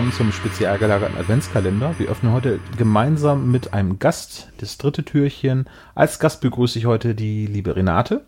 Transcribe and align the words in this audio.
Willkommen 0.00 0.16
zum 0.16 0.32
spezial 0.32 0.78
gelagerten 0.78 1.18
Adventskalender. 1.18 1.94
Wir 1.98 2.08
öffnen 2.08 2.32
heute 2.32 2.58
gemeinsam 2.78 3.50
mit 3.50 3.74
einem 3.74 3.98
Gast 3.98 4.48
das 4.56 4.78
dritte 4.78 5.04
Türchen. 5.04 5.68
Als 5.94 6.18
Gast 6.18 6.40
begrüße 6.40 6.78
ich 6.78 6.86
heute 6.86 7.14
die 7.14 7.44
liebe 7.44 7.76
Renate. 7.76 8.24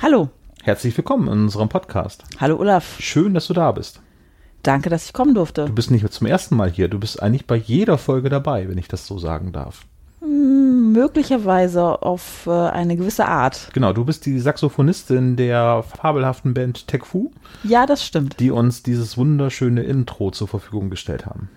Hallo. 0.00 0.28
Herzlich 0.62 0.96
willkommen 0.96 1.26
in 1.26 1.32
unserem 1.32 1.68
Podcast. 1.68 2.22
Hallo 2.38 2.58
Olaf. 2.58 3.00
Schön, 3.00 3.34
dass 3.34 3.48
du 3.48 3.54
da 3.54 3.72
bist. 3.72 4.00
Danke, 4.62 4.88
dass 4.88 5.06
ich 5.06 5.12
kommen 5.12 5.34
durfte. 5.34 5.64
Du 5.64 5.72
bist 5.72 5.90
nicht 5.90 6.08
zum 6.12 6.28
ersten 6.28 6.54
Mal 6.54 6.70
hier. 6.70 6.86
Du 6.86 7.00
bist 7.00 7.20
eigentlich 7.20 7.48
bei 7.48 7.56
jeder 7.56 7.98
Folge 7.98 8.28
dabei, 8.28 8.68
wenn 8.68 8.78
ich 8.78 8.86
das 8.86 9.04
so 9.04 9.18
sagen 9.18 9.50
darf. 9.50 9.84
Möglicherweise 10.96 12.02
auf 12.02 12.46
äh, 12.46 12.50
eine 12.50 12.96
gewisse 12.96 13.26
Art. 13.26 13.68
Genau, 13.74 13.92
du 13.92 14.06
bist 14.06 14.24
die 14.24 14.40
Saxophonistin 14.40 15.36
der 15.36 15.82
fabelhaften 15.82 16.54
Band 16.54 16.88
Tech 16.88 17.04
Fu, 17.04 17.32
Ja, 17.64 17.84
das 17.84 18.02
stimmt. 18.02 18.40
die 18.40 18.50
uns 18.50 18.82
dieses 18.82 19.18
wunderschöne 19.18 19.82
Intro 19.82 20.30
zur 20.30 20.48
Verfügung 20.48 20.88
gestellt 20.88 21.26
haben. 21.26 21.50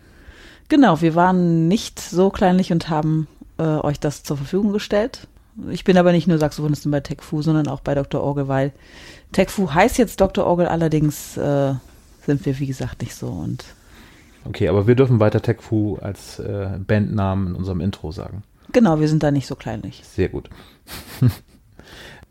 Genau, 0.67 0.99
wir 0.99 1.15
waren 1.15 1.69
nicht 1.69 2.01
so 2.01 2.29
kleinlich 2.29 2.73
und 2.73 2.89
haben 2.89 3.27
äh, 3.57 3.63
euch 3.63 3.99
das 4.01 4.23
zur 4.23 4.35
Verfügung 4.35 4.73
gestellt. 4.73 5.27
Ich 5.69 5.85
bin 5.85 5.97
aber 5.97 6.11
nicht 6.11 6.27
nur 6.27 6.37
Saxophonistin 6.37 6.91
bei 6.91 6.99
TechFu, 6.99 7.41
sondern 7.41 7.69
auch 7.69 7.79
bei 7.79 7.95
Dr. 7.95 8.21
Orgel, 8.21 8.49
weil 8.49 8.73
TechFu 9.31 9.69
heißt 9.73 9.97
jetzt 9.97 10.19
Dr. 10.19 10.45
Orgel, 10.45 10.67
allerdings 10.67 11.37
äh, 11.37 11.73
sind 12.25 12.45
wir, 12.45 12.59
wie 12.59 12.67
gesagt, 12.67 13.01
nicht 13.01 13.15
so. 13.15 13.27
Und 13.27 13.63
Okay, 14.43 14.67
aber 14.67 14.85
wir 14.85 14.95
dürfen 14.95 15.21
weiter 15.21 15.41
Tech 15.41 15.61
Fu 15.61 15.97
als 16.01 16.39
äh, 16.39 16.77
Bandnamen 16.85 17.47
in 17.47 17.55
unserem 17.55 17.79
Intro 17.79 18.11
sagen. 18.11 18.43
Genau, 18.71 18.99
wir 18.99 19.07
sind 19.07 19.23
da 19.23 19.31
nicht 19.31 19.47
so 19.47 19.55
kleinlich. 19.55 20.01
Sehr 20.03 20.29
gut. 20.29 20.49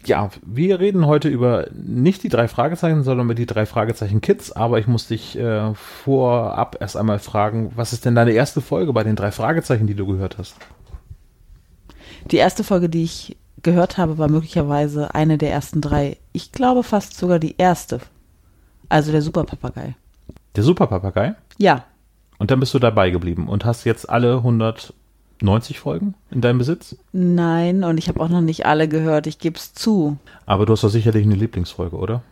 ja, 0.05 0.31
wir 0.45 0.81
reden 0.81 1.07
heute 1.07 1.29
über 1.29 1.69
nicht 1.73 2.23
die 2.23 2.29
drei 2.29 2.49
Fragezeichen, 2.49 3.03
sondern 3.03 3.27
über 3.27 3.35
die 3.35 3.47
drei 3.47 3.67
Fragezeichen 3.67 4.21
Kids. 4.21 4.53
Aber 4.53 4.79
ich 4.79 4.87
muss 4.87 5.09
dich 5.09 5.39
äh, 5.39 5.75
vorab 5.75 6.77
erst 6.81 6.97
einmal 6.97 7.19
fragen, 7.19 7.73
was 7.77 7.93
ist 7.93 8.05
denn 8.05 8.15
deine 8.15 8.33
erste 8.33 8.61
Folge 8.61 8.93
bei 8.93 9.05
den 9.05 9.17
drei 9.17 9.31
Fragezeichen, 9.31 9.87
die 9.87 9.95
du 9.95 10.07
gehört 10.07 10.39
hast? 10.39 10.57
Die 12.31 12.37
erste 12.37 12.65
Folge, 12.65 12.89
die 12.89 13.05
ich 13.05 13.37
gehört 13.63 13.99
habe, 13.99 14.19
war 14.19 14.29
möglicherweise 14.29 15.15
eine 15.15 15.39
der 15.39 15.53
ersten 15.53 15.81
drei. 15.81 16.17
Ich 16.33 16.53
glaube 16.53 16.83
fast 16.83 17.17
sogar 17.17 17.39
die 17.39 17.57
erste. 17.59 18.01
Also 18.89 19.13
der 19.13 19.23
Superpapagei. 19.23 19.97
Der 20.57 20.63
Superpapagei. 20.65 21.35
Ja, 21.59 21.85
Und 22.39 22.51
dann 22.51 22.61
bist 22.61 22.73
du 22.73 22.79
dabei 22.79 23.11
geblieben 23.11 23.49
und 23.49 23.65
hast 23.65 23.85
jetzt 23.85 24.09
alle 24.09 24.43
190 25.41 25.79
Folgen 25.79 26.15
in 26.31 26.41
deinem 26.41 26.59
Besitz. 26.59 26.97
Nein, 27.13 27.85
und 27.85 27.99
ich 27.99 28.09
habe 28.09 28.21
auch 28.21 28.29
noch 28.29 28.41
nicht 28.41 28.67
alle 28.67 28.89
gehört, 28.89 29.27
ich 29.27 29.39
gebe 29.39 29.57
es 29.57 29.73
zu. 29.73 30.19
Aber 30.47 30.67
du 30.67 30.73
hast 30.73 30.85
doch 30.85 30.89
sicherlich 30.89 31.25
eine 31.25 31.35
Lieblingsfolge, 31.37 31.97
oder? 31.97 32.23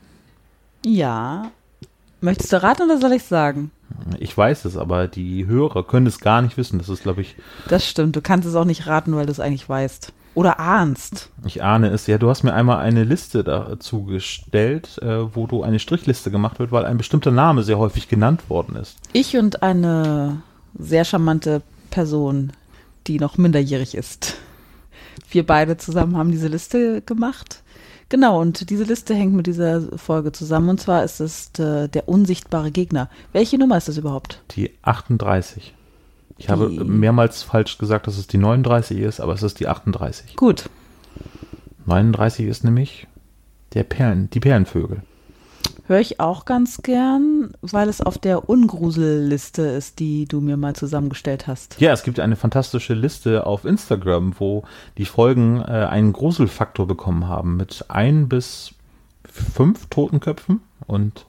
Ja. 0.84 1.50
Möchtest 2.20 2.52
du 2.52 2.62
raten 2.62 2.82
oder 2.82 2.98
soll 2.98 3.12
ich 3.12 3.24
sagen? 3.24 3.70
Ich 4.18 4.36
weiß 4.36 4.64
es, 4.64 4.76
aber 4.76 5.06
die 5.06 5.46
Hörer 5.46 5.84
können 5.84 6.06
es 6.06 6.18
gar 6.18 6.42
nicht 6.42 6.56
wissen. 6.56 6.78
Das 6.78 6.88
ist, 6.88 7.02
glaube 7.02 7.20
ich, 7.20 7.36
Das 7.68 7.86
stimmt, 7.86 8.16
du 8.16 8.20
kannst 8.20 8.48
es 8.48 8.54
auch 8.54 8.64
nicht 8.64 8.86
raten, 8.86 9.14
weil 9.14 9.26
du 9.26 9.32
es 9.32 9.40
eigentlich 9.40 9.68
weißt. 9.68 10.12
Oder 10.34 10.60
ahnst. 10.60 11.30
Ich 11.46 11.62
ahne 11.62 11.88
es. 11.88 12.06
Ja, 12.06 12.18
du 12.18 12.28
hast 12.28 12.42
mir 12.42 12.52
einmal 12.52 12.78
eine 12.78 13.04
Liste 13.04 13.42
dazu 13.42 14.04
gestellt, 14.04 14.98
äh, 15.00 15.34
wo 15.34 15.46
du 15.46 15.62
eine 15.62 15.78
Strichliste 15.78 16.30
gemacht 16.30 16.58
wird, 16.58 16.72
weil 16.72 16.84
ein 16.84 16.98
bestimmter 16.98 17.30
Name 17.30 17.62
sehr 17.62 17.78
häufig 17.78 18.08
genannt 18.08 18.50
worden 18.50 18.76
ist. 18.76 18.96
Ich 19.14 19.36
und 19.38 19.62
eine 19.62 20.42
sehr 20.78 21.06
charmante 21.06 21.62
Person, 21.90 22.52
die 23.06 23.18
noch 23.18 23.38
minderjährig 23.38 23.94
ist. 23.94 24.36
Wir 25.30 25.46
beide 25.46 25.76
zusammen 25.76 26.16
haben 26.16 26.30
diese 26.30 26.48
Liste 26.48 27.02
gemacht. 27.02 27.62
Genau, 28.08 28.40
und 28.40 28.70
diese 28.70 28.84
Liste 28.84 29.14
hängt 29.14 29.34
mit 29.34 29.46
dieser 29.48 29.82
Folge 29.98 30.30
zusammen. 30.30 30.68
Und 30.68 30.80
zwar 30.80 31.02
ist 31.02 31.18
es 31.20 31.50
äh, 31.58 31.88
der 31.88 32.08
unsichtbare 32.08 32.70
Gegner. 32.70 33.08
Welche 33.32 33.58
Nummer 33.58 33.76
ist 33.78 33.88
das 33.88 33.96
überhaupt? 33.98 34.42
Die 34.52 34.70
38. 34.82 35.74
Ich 36.38 36.48
habe 36.48 36.68
Die- 36.70 36.84
mehrmals 36.84 37.42
falsch 37.42 37.78
gesagt, 37.78 38.06
dass 38.06 38.16
es 38.18 38.26
die 38.28 38.38
39 38.38 38.98
ist, 38.98 39.20
aber 39.20 39.32
es 39.32 39.42
ist 39.42 39.58
die 39.58 39.66
38. 39.66 40.36
Gut. 40.36 40.68
39 41.86 42.46
ist 42.46 42.62
nämlich 42.64 43.06
der 43.74 43.84
Perlen, 43.84 44.30
die 44.30 44.40
Perlenvögel. 44.40 45.02
Höre 45.86 46.00
ich 46.00 46.20
auch 46.20 46.44
ganz 46.44 46.82
gern, 46.82 47.52
weil 47.62 47.88
es 47.88 48.00
auf 48.00 48.18
der 48.18 48.48
Ungruselliste 48.48 49.62
ist, 49.62 49.98
die 49.98 50.26
du 50.26 50.40
mir 50.40 50.56
mal 50.56 50.74
zusammengestellt 50.74 51.46
hast. 51.46 51.80
Ja, 51.80 51.92
es 51.92 52.02
gibt 52.02 52.20
eine 52.20 52.36
fantastische 52.36 52.94
Liste 52.94 53.46
auf 53.46 53.64
Instagram, 53.64 54.34
wo 54.38 54.64
die 54.98 55.04
Folgen 55.04 55.60
äh, 55.60 55.86
einen 55.88 56.12
Gruselfaktor 56.12 56.86
bekommen 56.86 57.28
haben 57.28 57.56
mit 57.56 57.84
ein 57.88 58.28
bis 58.28 58.74
fünf 59.24 59.86
Totenköpfen 59.86 60.60
und 60.86 61.26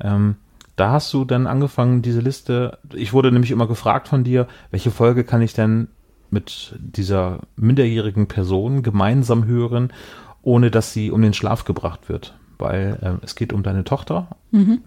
ähm, 0.00 0.36
da 0.76 0.92
hast 0.92 1.12
du 1.12 1.24
dann 1.24 1.46
angefangen, 1.46 2.02
diese 2.02 2.20
Liste, 2.20 2.78
ich 2.94 3.12
wurde 3.12 3.30
nämlich 3.30 3.50
immer 3.50 3.68
gefragt 3.68 4.08
von 4.08 4.24
dir, 4.24 4.48
welche 4.70 4.90
Folge 4.90 5.22
kann 5.22 5.42
ich 5.42 5.52
denn 5.52 5.88
mit 6.30 6.74
dieser 6.78 7.40
minderjährigen 7.56 8.26
Person 8.26 8.82
gemeinsam 8.82 9.44
hören, 9.44 9.92
ohne 10.40 10.70
dass 10.70 10.92
sie 10.92 11.10
um 11.10 11.20
den 11.20 11.34
Schlaf 11.34 11.64
gebracht 11.64 12.08
wird, 12.08 12.34
weil 12.62 12.98
ähm, 13.02 13.18
es 13.22 13.34
geht 13.34 13.52
um 13.52 13.62
deine 13.62 13.84
Tochter. 13.84 14.28
Mhm. 14.52 14.80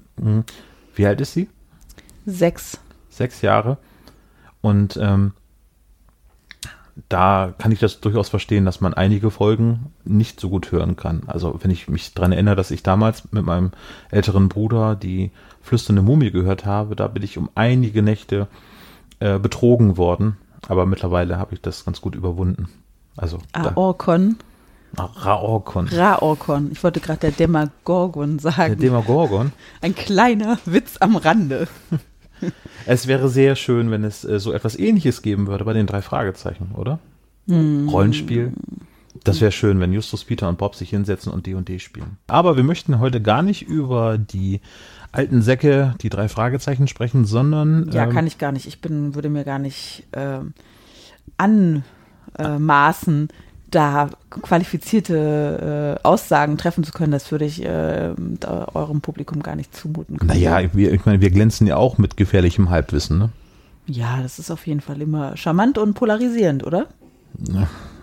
Wie 0.96 1.06
alt 1.06 1.22
ist 1.22 1.34
sie? 1.34 1.50
Sechs. 2.26 2.80
sechs 3.10 3.42
Jahre. 3.42 3.78
Und 4.62 4.98
ähm, 5.00 5.34
da 7.10 7.54
kann 7.58 7.72
ich 7.72 7.80
das 7.80 8.00
durchaus 8.00 8.30
verstehen, 8.30 8.66
dass 8.66 8.80
man 8.80 8.94
einige 8.94 9.30
Folgen 9.30 9.92
nicht 10.06 10.40
so 10.40 10.50
gut 10.50 10.72
hören 10.72 10.96
kann. 10.96 11.24
Also 11.28 11.60
wenn 11.62 11.70
ich 11.70 11.90
mich 11.90 12.14
dran 12.14 12.32
erinnere, 12.32 12.56
dass 12.56 12.72
ich 12.72 12.84
damals 12.84 13.32
mit 13.32 13.46
meinem 13.46 13.72
älteren 14.12 14.48
Bruder 14.48 14.96
die 14.96 15.32
flüsternde 15.62 16.02
Mumie 16.02 16.32
gehört 16.32 16.66
habe, 16.66 16.96
da 16.96 17.08
bin 17.08 17.22
ich 17.24 17.38
um 17.38 17.50
einige 17.54 18.02
Nächte 18.02 18.48
äh, 19.20 19.38
betrogen 19.40 19.98
worden. 19.98 20.38
Aber 20.68 20.86
mittlerweile 20.86 21.38
habe 21.38 21.54
ich 21.54 21.62
das 21.62 21.86
ganz 21.86 22.02
gut 22.02 22.16
überwunden. 22.16 22.70
Also 23.18 23.40
da, 23.52 23.74
Aorkon. 23.76 24.38
Raorkon. 24.98 25.88
Raorkon. 25.88 26.72
Ich 26.72 26.84
wollte 26.84 27.00
gerade 27.00 27.20
der 27.20 27.32
Demagorgon 27.32 28.38
Der 28.38 28.52
sagen. 28.52 28.78
Demagorgon. 28.78 29.52
Ein 29.82 29.96
kleiner 29.96 30.58
Witz 30.66 30.98
am 31.00 31.16
Rande. 31.16 31.68
Es 32.86 33.08
wäre 33.08 33.30
sehr 33.30 33.56
schön, 33.56 33.90
wenn 33.92 34.04
es 34.04 34.26
äh, 34.26 34.40
so 34.42 34.52
etwas 34.52 34.78
ähnliches 34.78 35.22
geben 35.22 35.48
würde 35.48 35.64
bei 35.64 35.72
den 35.72 35.88
drei 35.88 36.02
Fragezeichen, 36.02 36.72
oder? 36.76 37.00
Rollenspiel. 37.50 38.52
Das 39.24 39.40
wäre 39.40 39.52
schön, 39.52 39.80
wenn 39.80 39.94
Justus, 39.94 40.26
Peter 40.26 40.50
und 40.50 40.58
Bob 40.58 40.76
sich 40.76 40.90
hinsetzen 40.90 41.32
und 41.32 41.48
D&D 41.48 41.80
spielen. 41.80 42.18
Aber 42.28 42.58
wir 42.58 42.64
möchten 42.64 43.00
heute 43.00 43.22
gar 43.22 43.42
nicht 43.42 43.64
über 43.64 44.18
die 44.18 44.60
alten 45.12 45.42
Säcke, 45.42 45.96
die 46.02 46.10
drei 46.10 46.28
Fragezeichen 46.28 46.88
sprechen, 46.88 47.26
sondern 47.26 47.90
Ja, 47.92 48.04
ähm, 48.04 48.12
kann 48.12 48.28
ich 48.28 48.38
gar 48.38 48.52
nicht. 48.52 48.68
Ich 48.68 48.82
bin, 48.82 49.16
würde 49.16 49.30
mir 49.30 49.46
gar 49.46 49.60
nicht 49.60 50.04
ähm, 50.14 50.54
anmaßen, 52.38 53.30
da 53.72 54.10
qualifizierte 54.30 55.98
äh, 56.04 56.08
Aussagen 56.08 56.58
treffen 56.58 56.84
zu 56.84 56.92
können. 56.92 57.12
Das 57.12 57.32
würde 57.32 57.46
ich 57.46 57.64
äh, 57.64 58.14
eurem 58.74 59.02
Publikum 59.02 59.44
gar 59.44 59.56
nicht 59.56 59.76
zumuten 59.76 60.18
können. 60.18 60.30
naja, 60.30 60.74
wir, 60.74 60.94
ich 60.94 61.06
meine, 61.06 61.22
wir 61.22 61.32
glänzen 61.32 61.68
ja 61.68 61.78
auch 61.78 61.98
mit 61.98 62.18
gefährlichem 62.18 62.70
Halbwissen, 62.70 63.18
ne? 63.18 63.30
Ja, 63.88 64.22
das 64.22 64.40
ist 64.40 64.50
auf 64.50 64.66
jeden 64.66 64.82
Fall 64.82 65.02
immer 65.02 65.38
charmant 65.38 65.78
und 65.78 65.94
polarisierend, 65.94 66.66
oder? 66.66 66.88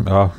Ja, 0.06 0.32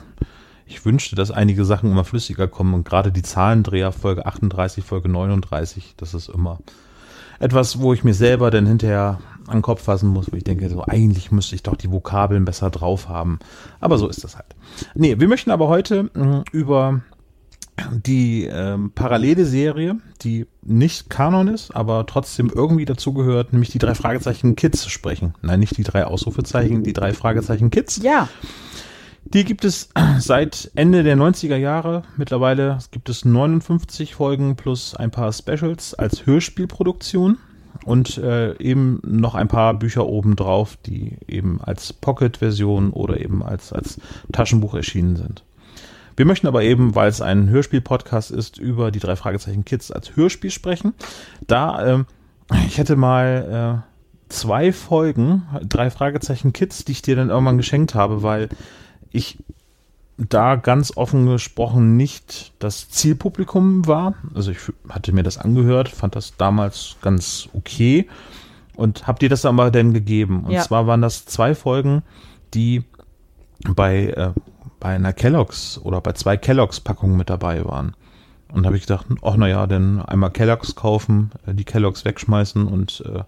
ich 0.66 0.86
wünschte, 0.86 1.16
dass 1.16 1.32
einige 1.32 1.66
Sachen 1.66 1.92
immer 1.92 2.06
flüssiger 2.06 2.48
kommen 2.48 2.74
und 2.74 2.86
gerade 2.86 3.12
die 3.12 3.24
Zahlendreher 3.24 3.92
Folge 3.92 4.26
38, 4.26 4.84
Folge 4.84 5.10
39, 5.10 5.96
das 5.98 6.14
ist 6.14 6.30
immer 6.30 6.60
etwas, 7.40 7.80
wo 7.80 7.94
ich 7.94 8.04
mir 8.04 8.14
selber 8.14 8.52
dann 8.52 8.66
hinterher 8.66 9.20
an 9.48 9.58
den 9.58 9.62
Kopf 9.62 9.84
fassen 9.84 10.10
muss, 10.10 10.32
wo 10.32 10.36
ich 10.36 10.44
denke, 10.44 10.70
so 10.70 10.84
eigentlich 10.86 11.32
müsste 11.32 11.56
ich 11.56 11.64
doch 11.64 11.76
die 11.76 11.92
Vokabeln 11.92 12.46
besser 12.46 12.70
drauf 12.70 13.10
haben. 13.10 13.40
Aber 13.80 13.98
so 13.98 14.08
ist 14.08 14.24
das 14.24 14.36
halt. 14.36 14.56
Nee, 14.96 15.20
wir 15.20 15.28
möchten 15.28 15.52
aber 15.52 15.68
heute 15.68 16.10
mh, 16.14 16.44
über 16.52 17.02
die 17.92 18.46
ähm, 18.46 18.92
parallele 18.94 19.46
Serie, 19.46 19.98
die 20.22 20.46
nicht 20.62 21.10
Kanon 21.10 21.48
ist, 21.48 21.76
aber 21.76 22.06
trotzdem 22.06 22.52
irgendwie 22.54 22.86
dazugehört, 22.86 23.52
nämlich 23.52 23.72
die 23.72 23.80
drei 23.80 23.96
Fragezeichen 23.96 24.56
Kids 24.56 24.90
sprechen. 24.90 25.34
Nein, 25.42 25.60
nicht 25.60 25.78
die 25.78 25.84
drei 25.84 26.06
Ausrufezeichen, 26.06 26.84
die 26.84 26.94
drei 26.94 27.14
Fragezeichen 27.14 27.72
Kids. 27.72 28.02
Ja. 28.04 28.30
Die 29.26 29.46
gibt 29.46 29.66
es 29.66 29.90
seit 30.20 30.72
Ende 30.76 31.04
der 31.04 31.18
90er 31.18 31.56
Jahre. 31.56 32.04
Mittlerweile 32.18 32.78
gibt 32.92 33.10
es 33.10 33.26
59 33.26 34.16
Folgen 34.16 34.56
plus 34.56 34.96
ein 34.96 35.12
paar 35.12 35.34
Specials 35.34 35.94
als 35.96 36.26
Hörspielproduktion. 36.26 37.38
Und 37.86 38.18
äh, 38.18 38.58
eben 38.58 39.02
noch 39.06 39.36
ein 39.36 39.48
paar 39.48 39.74
Bücher 39.74 40.06
obendrauf, 40.06 40.78
die 40.86 41.18
eben 41.28 41.62
als 41.62 41.94
Pocket-Version 41.94 42.92
oder 42.92 43.20
eben 43.20 43.44
als, 43.44 43.74
als 43.74 44.00
Taschenbuch 44.32 44.74
erschienen 44.74 45.16
sind. 45.16 45.44
Wir 46.16 46.26
möchten 46.26 46.48
aber 46.48 46.64
eben, 46.64 46.96
weil 46.96 47.10
es 47.10 47.22
ein 47.22 47.50
Hörspiel-Podcast 47.50 48.32
ist, 48.32 48.58
über 48.58 48.92
die 48.92 49.00
drei 49.00 49.16
Fragezeichen 49.16 49.66
Kids 49.66 49.92
als 49.92 50.16
Hörspiel 50.16 50.52
sprechen. 50.52 50.94
Da, 51.48 51.86
ähm, 51.86 52.06
ich 52.68 52.78
hätte 52.78 52.96
mal 52.96 53.84
äh, 53.84 53.94
zwei 54.32 54.72
Folgen, 54.72 55.44
drei 55.68 55.90
Fragezeichen 55.90 56.54
Kids, 56.54 56.86
die 56.86 56.92
ich 56.92 57.02
dir 57.02 57.16
dann 57.16 57.30
irgendwann 57.30 57.58
geschenkt 57.58 57.96
habe, 57.96 58.22
weil 58.22 58.50
ich 59.12 59.38
da 60.30 60.56
ganz 60.56 60.96
offen 60.96 61.26
gesprochen 61.26 61.98
nicht 61.98 62.54
das 62.60 62.90
Zielpublikum 62.90 63.88
war. 63.88 64.14
Also 64.36 64.52
ich 64.52 64.58
hatte 64.90 65.12
mir 65.12 65.24
das 65.24 65.38
angehört, 65.38 65.90
fand 65.90 66.16
das 66.16 66.36
damals 66.38 66.98
ganz 67.02 67.50
okay 67.54 68.08
und 68.76 69.08
habe 69.08 69.20
dir 69.20 69.30
das 69.30 69.46
aber 69.46 69.72
dann 69.72 69.94
gegeben. 69.94 70.44
Und 70.46 70.52
Ja. 70.52 70.62
zwar 70.62 70.88
waren 70.88 71.02
das 71.02 71.26
zwei 71.26 71.56
Folgen, 71.56 72.04
die 72.54 72.84
bei, 73.76 74.08
äh, 74.10 74.32
bei 74.80 74.90
einer 74.96 75.14
Kelloggs 75.14 75.80
oder 75.82 76.02
bei 76.02 76.14
zwei 76.14 76.38
Kelloggs-Packungen 76.38 77.18
mit 77.18 77.30
dabei 77.30 77.66
waren. 77.66 77.96
Und 78.52 78.64
da 78.64 78.68
habe 78.68 78.78
ich 78.78 78.84
gedacht, 78.84 79.08
ach 79.24 79.36
naja, 79.36 79.66
dann 79.66 80.00
einmal 80.02 80.30
Kelloggs 80.30 80.76
kaufen, 80.76 81.32
äh, 81.48 81.54
die 81.56 81.64
Kelloggs 81.64 82.06
wegschmeißen 82.06 82.68
und 82.68 83.04
äh, 83.06 83.24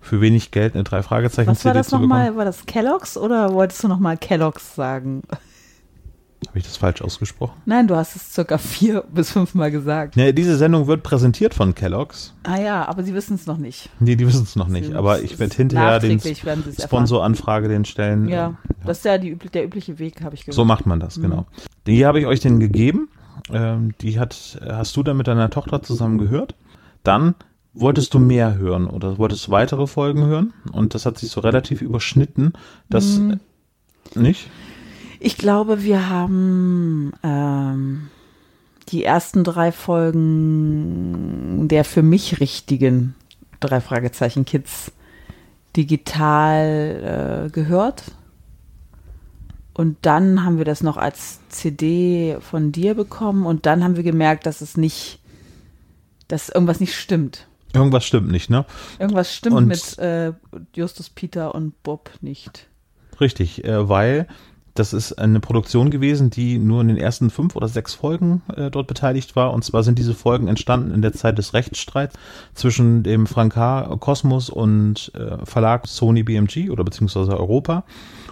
für 0.00 0.22
wenig 0.22 0.50
Geld 0.52 0.74
eine 0.74 0.84
drei 0.84 1.02
Fragezeichen 1.02 1.50
Was 1.50 1.64
war 1.66 1.72
CD 1.72 1.80
das 1.80 1.88
zu 1.88 1.96
bekommen. 1.96 2.08
nochmal? 2.08 2.36
War 2.36 2.44
das 2.46 2.64
Kellogg's 2.64 3.18
oder 3.18 3.52
wolltest 3.52 3.84
du 3.84 3.88
nochmal 3.88 4.16
Kellogg's 4.16 4.74
sagen? 4.74 5.22
Habe 6.48 6.58
ich 6.58 6.64
das 6.64 6.78
falsch 6.78 7.02
ausgesprochen? 7.02 7.60
Nein, 7.66 7.86
du 7.86 7.96
hast 7.96 8.16
es 8.16 8.32
circa 8.32 8.56
vier 8.58 9.04
bis 9.12 9.30
fünfmal 9.30 9.70
gesagt. 9.70 10.16
Ja, 10.16 10.32
diese 10.32 10.56
Sendung 10.56 10.86
wird 10.86 11.02
präsentiert 11.02 11.52
von 11.54 11.74
Kellogg's. 11.74 12.34
Ah 12.44 12.58
ja, 12.58 12.88
aber 12.88 13.02
sie 13.02 13.12
wissen 13.14 13.34
es 13.34 13.46
noch 13.46 13.58
nicht. 13.58 13.90
Nee, 14.00 14.16
die 14.16 14.26
wissen 14.26 14.44
es 14.44 14.56
noch 14.56 14.68
nicht, 14.68 14.86
Sie- 14.88 14.94
aber 14.94 15.20
ich 15.22 15.38
werde 15.38 15.54
hinterher 15.54 15.98
den. 16.00 16.18
Sponsoranfrage 16.20 17.68
den 17.68 17.84
stellen. 17.84 18.28
Ja, 18.28 18.46
Ähm, 18.48 18.56
das 18.86 18.98
ist 18.98 19.04
ja 19.04 19.18
die, 19.18 19.36
der 19.36 19.64
übliche 19.64 19.98
Weg, 19.98 20.22
habe 20.22 20.34
ich 20.34 20.42
gehört. 20.42 20.54
So 20.54 20.64
macht 20.64 20.86
man 20.86 20.98
das, 20.98 21.20
genau. 21.20 21.46
Die 21.86 22.06
habe 22.06 22.18
ich 22.20 22.26
euch 22.26 22.40
denn 22.40 22.58
gegeben. 22.58 23.08
Ähm, 23.52 23.92
die 24.00 24.18
hat, 24.18 24.58
hast 24.66 24.96
du 24.96 25.02
dann 25.02 25.16
mit 25.16 25.26
deiner 25.28 25.50
Tochter 25.50 25.82
zusammen 25.82 26.18
gehört. 26.18 26.54
Dann 27.02 27.34
wolltest 27.74 28.14
du 28.14 28.18
mehr 28.18 28.56
hören 28.56 28.86
oder 28.86 29.18
wolltest 29.18 29.46
du 29.46 29.50
weitere 29.52 29.86
Folgen 29.86 30.24
hören 30.26 30.52
und 30.72 30.94
das 30.94 31.06
hat 31.06 31.18
sich 31.18 31.30
so 31.30 31.40
relativ 31.40 31.82
überschnitten, 31.82 32.52
dass 32.88 33.18
Mhm. 33.18 33.40
nicht? 34.14 34.48
Ich 35.22 35.36
glaube, 35.36 35.82
wir 35.82 36.08
haben 36.08 37.12
ähm, 37.22 38.08
die 38.88 39.04
ersten 39.04 39.44
drei 39.44 39.70
Folgen 39.70 41.68
der 41.68 41.84
für 41.84 42.02
mich 42.02 42.40
richtigen 42.40 43.14
drei 43.60 43.80
Fragezeichen 43.82 44.44
Kids 44.46 44.92
digital 45.76 47.44
äh, 47.46 47.50
gehört. 47.50 48.04
Und 49.74 49.98
dann 50.02 50.42
haben 50.44 50.58
wir 50.58 50.64
das 50.64 50.82
noch 50.82 50.96
als 50.96 51.38
CD 51.48 52.38
von 52.40 52.72
dir 52.72 52.94
bekommen 52.94 53.46
und 53.46 53.66
dann 53.66 53.84
haben 53.84 53.96
wir 53.96 54.02
gemerkt, 54.02 54.46
dass 54.46 54.62
es 54.62 54.76
nicht, 54.76 55.20
dass 56.28 56.48
irgendwas 56.48 56.80
nicht 56.80 56.94
stimmt. 56.96 57.46
Irgendwas 57.72 58.04
stimmt 58.04 58.30
nicht, 58.30 58.50
ne? 58.50 58.64
Irgendwas 58.98 59.32
stimmt 59.34 59.56
Und- 59.56 59.66
mit 59.68 59.98
äh, 59.98 60.32
Justus 60.74 61.08
Peter 61.10 61.54
und 61.54 61.80
Bob 61.82 62.10
nicht. 62.20 62.66
Richtig, 63.20 63.64
äh, 63.64 63.88
weil 63.88 64.26
das 64.74 64.92
ist 64.92 65.14
eine 65.14 65.40
Produktion 65.40 65.90
gewesen, 65.90 66.30
die 66.30 66.58
nur 66.58 66.80
in 66.80 66.88
den 66.88 66.96
ersten 66.96 67.30
fünf 67.30 67.56
oder 67.56 67.68
sechs 67.68 67.94
Folgen 67.94 68.42
äh, 68.56 68.70
dort 68.70 68.86
beteiligt 68.86 69.36
war. 69.36 69.52
Und 69.52 69.64
zwar 69.64 69.82
sind 69.82 69.98
diese 69.98 70.14
Folgen 70.14 70.48
entstanden 70.48 70.92
in 70.92 71.02
der 71.02 71.12
Zeit 71.12 71.38
des 71.38 71.54
Rechtsstreits 71.54 72.16
zwischen 72.54 73.02
dem 73.02 73.26
Franka 73.26 73.96
Kosmos 74.00 74.48
und 74.50 75.12
äh, 75.14 75.44
Verlag 75.44 75.86
Sony 75.86 76.22
BMG 76.22 76.70
oder 76.70 76.84
beziehungsweise 76.84 77.38
Europa. 77.38 77.84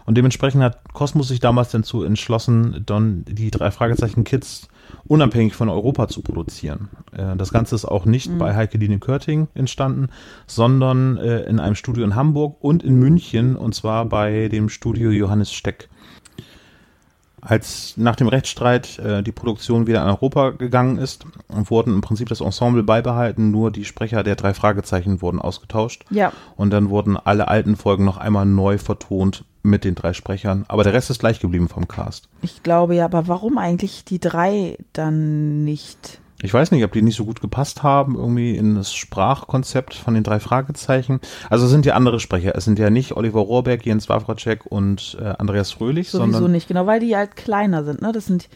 Und 0.06 0.16
dementsprechend 0.16 0.62
hat 0.62 0.80
Kosmos 0.94 1.28
sich 1.28 1.40
damals 1.40 1.70
dazu 1.70 2.02
entschlossen, 2.02 2.82
dann 2.86 3.24
die 3.26 3.50
drei 3.50 3.70
Fragezeichen 3.70 4.24
Kids 4.24 4.68
unabhängig 5.06 5.54
von 5.54 5.68
Europa 5.68 6.08
zu 6.08 6.22
produzieren. 6.22 6.88
Äh, 7.12 7.36
das 7.36 7.52
Ganze 7.52 7.74
ist 7.74 7.84
auch 7.84 8.04
nicht 8.04 8.38
bei 8.38 8.54
Heike 8.54 8.78
Dine 8.78 8.98
Körting 8.98 9.48
entstanden, 9.54 10.08
sondern 10.46 11.16
äh, 11.16 11.40
in 11.42 11.60
einem 11.60 11.74
Studio 11.74 12.04
in 12.04 12.14
Hamburg 12.14 12.56
und 12.60 12.82
in 12.82 12.98
München 12.98 13.56
und 13.56 13.74
zwar 13.74 14.04
bei 14.04 14.48
dem 14.48 14.68
Studio 14.68 15.10
Johannes 15.10 15.52
Steck. 15.52 15.88
Als 17.40 17.94
nach 17.96 18.16
dem 18.16 18.28
Rechtsstreit 18.28 18.98
äh, 18.98 19.22
die 19.22 19.32
Produktion 19.32 19.86
wieder 19.86 20.02
an 20.02 20.08
Europa 20.08 20.50
gegangen 20.50 20.98
ist, 20.98 21.24
wurden 21.48 21.94
im 21.94 22.00
Prinzip 22.00 22.28
das 22.28 22.40
Ensemble 22.40 22.82
beibehalten, 22.82 23.50
nur 23.50 23.70
die 23.70 23.84
Sprecher 23.84 24.22
der 24.22 24.36
drei 24.36 24.54
Fragezeichen 24.54 25.22
wurden 25.22 25.40
ausgetauscht. 25.40 26.04
Ja. 26.10 26.32
Und 26.56 26.70
dann 26.70 26.90
wurden 26.90 27.16
alle 27.16 27.48
alten 27.48 27.76
Folgen 27.76 28.04
noch 28.04 28.16
einmal 28.16 28.46
neu 28.46 28.78
vertont 28.78 29.44
mit 29.62 29.84
den 29.84 29.94
drei 29.94 30.12
Sprechern. 30.12 30.64
Aber 30.68 30.84
der 30.84 30.92
Rest 30.92 31.10
ist 31.10 31.20
gleich 31.20 31.40
geblieben 31.40 31.68
vom 31.68 31.88
Cast. 31.88 32.28
Ich 32.42 32.62
glaube 32.62 32.94
ja, 32.94 33.04
aber 33.04 33.28
warum 33.28 33.58
eigentlich 33.58 34.04
die 34.04 34.20
drei 34.20 34.76
dann 34.92 35.64
nicht? 35.64 36.20
Ich 36.40 36.54
weiß 36.54 36.70
nicht, 36.70 36.84
ob 36.84 36.92
die 36.92 37.02
nicht 37.02 37.16
so 37.16 37.24
gut 37.24 37.40
gepasst 37.40 37.82
haben, 37.82 38.14
irgendwie 38.14 38.56
in 38.56 38.76
das 38.76 38.94
Sprachkonzept 38.94 39.94
von 39.94 40.14
den 40.14 40.22
drei 40.22 40.38
Fragezeichen. 40.38 41.20
Also 41.50 41.64
es 41.64 41.70
sind 41.72 41.84
ja 41.84 41.94
andere 41.94 42.20
Sprecher. 42.20 42.54
Es 42.54 42.64
sind 42.64 42.78
ja 42.78 42.90
nicht 42.90 43.16
Oliver 43.16 43.40
Rohrbeck, 43.40 43.84
Jens 43.84 44.08
Wawracek 44.08 44.64
und 44.66 45.16
äh, 45.20 45.34
Andreas 45.38 45.72
Fröhlich, 45.72 46.10
Sowieso 46.10 46.32
sondern 46.32 46.52
nicht, 46.52 46.68
genau, 46.68 46.86
weil 46.86 47.00
die 47.00 47.16
halt 47.16 47.34
kleiner 47.34 47.82
sind, 47.84 48.02
ne? 48.02 48.12
Das 48.12 48.26
sind 48.26 48.48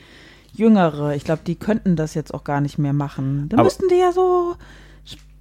Jüngere. 0.52 1.16
Ich 1.16 1.24
glaube, 1.24 1.42
die 1.44 1.56
könnten 1.56 1.96
das 1.96 2.14
jetzt 2.14 2.32
auch 2.32 2.44
gar 2.44 2.60
nicht 2.60 2.78
mehr 2.78 2.92
machen. 2.92 3.48
Aber- 3.52 3.64
müssten 3.64 3.88
die 3.88 3.96
ja 3.98 4.12
so 4.12 4.54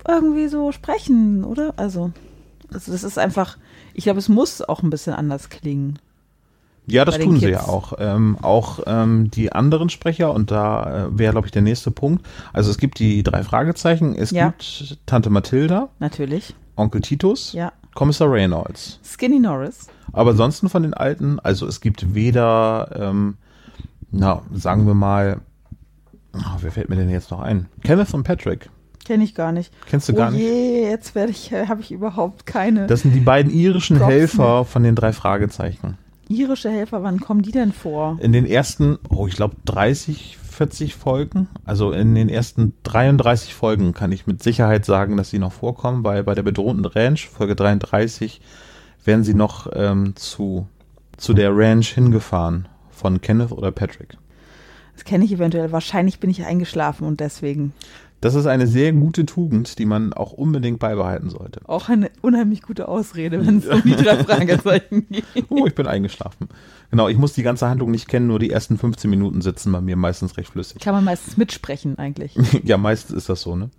irgendwie 0.07 0.47
so 0.47 0.71
sprechen, 0.71 1.43
oder? 1.43 1.73
Also, 1.77 2.11
also 2.73 2.91
das 2.91 3.03
ist 3.03 3.19
einfach, 3.19 3.57
ich 3.93 4.05
glaube, 4.05 4.17
es 4.19 4.29
muss 4.29 4.61
auch 4.63 4.81
ein 4.81 4.89
bisschen 4.89 5.13
anders 5.13 5.49
klingen. 5.49 5.99
Ja, 6.87 7.05
das 7.05 7.19
tun 7.19 7.35
sie 7.39 7.47
Kids. 7.47 7.61
ja 7.61 7.67
auch. 7.67 7.93
Ähm, 7.99 8.37
auch 8.41 8.79
ähm, 8.87 9.29
die 9.31 9.51
anderen 9.51 9.89
Sprecher, 9.89 10.33
und 10.33 10.51
da 10.51 11.05
äh, 11.05 11.17
wäre, 11.17 11.31
glaube 11.33 11.47
ich, 11.47 11.51
der 11.51 11.61
nächste 11.61 11.91
Punkt. 11.91 12.25
Also 12.53 12.71
es 12.71 12.77
gibt 12.77 12.99
die 12.99 13.23
drei 13.23 13.43
Fragezeichen, 13.43 14.15
es 14.15 14.31
Ja. 14.31 14.47
gibt 14.49 14.97
Tante 15.05 15.29
Mathilda, 15.29 15.89
Natürlich. 15.99 16.55
Onkel 16.75 17.01
Titus, 17.01 17.53
Ja. 17.53 17.71
Kommissar 17.93 18.31
Reynolds. 18.31 18.99
Skinny 19.03 19.39
Norris. 19.39 19.87
Aber 20.13 20.31
ansonsten 20.31 20.69
von 20.69 20.83
den 20.83 20.93
alten, 20.93 21.39
also 21.39 21.67
es 21.67 21.81
gibt 21.81 22.13
weder, 22.15 22.89
ähm, 22.95 23.35
na, 24.11 24.41
sagen 24.53 24.87
wir 24.87 24.93
mal, 24.93 25.39
ah, 26.33 26.57
wer 26.61 26.71
fällt 26.71 26.89
mir 26.89 26.95
denn 26.95 27.09
jetzt 27.09 27.31
noch 27.31 27.41
ein? 27.41 27.67
Kenneth 27.83 28.13
und 28.13 28.23
Patrick. 28.23 28.69
Kenne 29.05 29.23
ich 29.23 29.35
gar 29.35 29.51
nicht. 29.51 29.73
Kennst 29.87 30.09
du 30.09 30.13
oh 30.13 30.15
gar 30.15 30.31
nicht? 30.31 30.41
je, 30.41 30.83
jetzt 30.89 31.15
werde 31.15 31.31
ich, 31.31 31.51
äh, 31.51 31.67
habe 31.67 31.81
ich 31.81 31.91
überhaupt 31.91 32.45
keine. 32.45 32.87
Das 32.87 33.01
sind 33.01 33.13
die 33.13 33.19
beiden 33.19 33.51
irischen 33.51 34.03
Helfer 34.03 34.63
von 34.65 34.83
den 34.83 34.95
drei 34.95 35.11
Fragezeichen. 35.13 35.97
Irische 36.31 36.69
Helfer, 36.69 37.03
wann 37.03 37.19
kommen 37.19 37.41
die 37.41 37.51
denn 37.51 37.73
vor? 37.73 38.17
In 38.21 38.31
den 38.31 38.45
ersten, 38.45 38.97
oh, 39.09 39.27
ich 39.27 39.35
glaube 39.35 39.55
30, 39.65 40.37
40 40.37 40.95
Folgen, 40.95 41.47
also 41.65 41.91
in 41.91 42.15
den 42.15 42.29
ersten 42.29 42.73
33 42.83 43.53
Folgen 43.53 43.93
kann 43.93 44.11
ich 44.11 44.27
mit 44.27 44.41
Sicherheit 44.41 44.85
sagen, 44.85 45.17
dass 45.17 45.29
sie 45.29 45.39
noch 45.39 45.51
vorkommen, 45.51 46.03
weil 46.03 46.23
bei 46.23 46.33
der 46.33 46.43
bedrohten 46.43 46.85
Ranch, 46.85 47.27
Folge 47.29 47.55
33, 47.55 48.41
werden 49.03 49.23
sie 49.23 49.33
noch 49.33 49.67
ähm, 49.73 50.15
zu, 50.15 50.67
zu 51.17 51.33
der 51.33 51.55
Ranch 51.55 51.89
hingefahren 51.89 52.67
von 52.91 53.19
Kenneth 53.21 53.51
oder 53.51 53.71
Patrick. 53.71 54.17
Das 54.93 55.03
kenne 55.03 55.25
ich 55.25 55.31
eventuell. 55.31 55.71
Wahrscheinlich 55.71 56.19
bin 56.19 56.29
ich 56.29 56.45
eingeschlafen 56.45 57.07
und 57.07 57.19
deswegen. 57.19 57.73
Das 58.21 58.35
ist 58.35 58.45
eine 58.45 58.67
sehr 58.67 58.93
gute 58.93 59.25
Tugend, 59.25 59.79
die 59.79 59.85
man 59.85 60.13
auch 60.13 60.31
unbedingt 60.31 60.77
beibehalten 60.77 61.31
sollte. 61.31 61.61
Auch 61.67 61.89
eine 61.89 62.11
unheimlich 62.21 62.61
gute 62.61 62.87
Ausrede, 62.87 63.45
wenn 63.45 63.57
es 63.57 63.67
um 63.67 63.81
die 63.81 63.95
drei 63.95 64.17
Fragezeichen 64.23 65.07
geht. 65.09 65.25
Oh, 65.49 65.65
ich 65.65 65.73
bin 65.73 65.87
eingeschlafen. 65.87 66.47
Genau, 66.91 67.07
ich 67.07 67.17
muss 67.17 67.33
die 67.33 67.41
ganze 67.41 67.67
Handlung 67.67 67.89
nicht 67.89 68.07
kennen, 68.07 68.27
nur 68.27 68.37
die 68.37 68.51
ersten 68.51 68.77
15 68.77 69.09
Minuten 69.09 69.41
sitzen 69.41 69.71
bei 69.71 69.81
mir 69.81 69.95
meistens 69.95 70.37
recht 70.37 70.51
flüssig. 70.51 70.81
Kann 70.81 70.93
man 70.93 71.03
meistens 71.03 71.35
mitsprechen 71.35 71.97
eigentlich. 71.97 72.37
ja, 72.63 72.77
meistens 72.77 73.15
ist 73.15 73.29
das 73.29 73.41
so, 73.41 73.55
ne? 73.55 73.71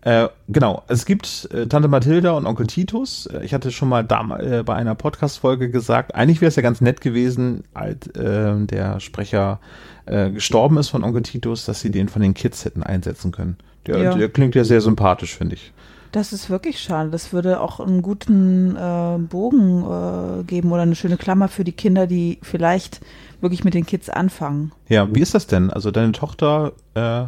Äh, 0.00 0.28
genau, 0.48 0.84
es 0.86 1.04
gibt 1.04 1.48
äh, 1.52 1.66
Tante 1.66 1.88
Mathilda 1.88 2.32
und 2.32 2.46
Onkel 2.46 2.66
Titus. 2.66 3.26
Äh, 3.26 3.44
ich 3.44 3.54
hatte 3.54 3.72
schon 3.72 3.88
mal 3.88 4.06
äh, 4.40 4.62
bei 4.62 4.74
einer 4.74 4.94
Podcast-Folge 4.94 5.70
gesagt, 5.70 6.14
eigentlich 6.14 6.40
wäre 6.40 6.48
es 6.48 6.56
ja 6.56 6.62
ganz 6.62 6.80
nett 6.80 7.00
gewesen, 7.00 7.64
als 7.74 8.06
äh, 8.08 8.54
der 8.66 9.00
Sprecher 9.00 9.60
äh, 10.06 10.30
gestorben 10.30 10.78
ist 10.78 10.90
von 10.90 11.02
Onkel 11.02 11.22
Titus, 11.22 11.64
dass 11.64 11.80
sie 11.80 11.90
den 11.90 12.08
von 12.08 12.22
den 12.22 12.34
Kids 12.34 12.64
hätten 12.64 12.84
einsetzen 12.84 13.32
können. 13.32 13.56
Der, 13.86 13.98
Ja. 13.98 14.14
der 14.14 14.28
klingt 14.28 14.54
ja 14.54 14.64
sehr 14.64 14.80
sympathisch, 14.80 15.36
finde 15.36 15.56
ich. 15.56 15.72
Das 16.12 16.32
ist 16.32 16.48
wirklich 16.48 16.78
schade. 16.80 17.10
Das 17.10 17.32
würde 17.32 17.60
auch 17.60 17.78
einen 17.80 18.00
guten 18.00 18.74
äh, 18.76 19.18
Bogen 19.18 19.82
äh, 19.82 20.44
geben 20.44 20.72
oder 20.72 20.82
eine 20.82 20.94
schöne 20.94 21.16
Klammer 21.16 21.48
für 21.48 21.64
die 21.64 21.72
Kinder, 21.72 22.06
die 22.06 22.38
vielleicht 22.42 23.00
wirklich 23.40 23.64
mit 23.64 23.74
den 23.74 23.84
Kids 23.84 24.08
anfangen. 24.08 24.72
Ja, 24.88 25.12
wie 25.14 25.20
ist 25.20 25.34
das 25.34 25.46
denn? 25.46 25.70
Also 25.70 25.90
deine 25.90 26.12
Tochter 26.12 26.72
äh, 26.94 27.24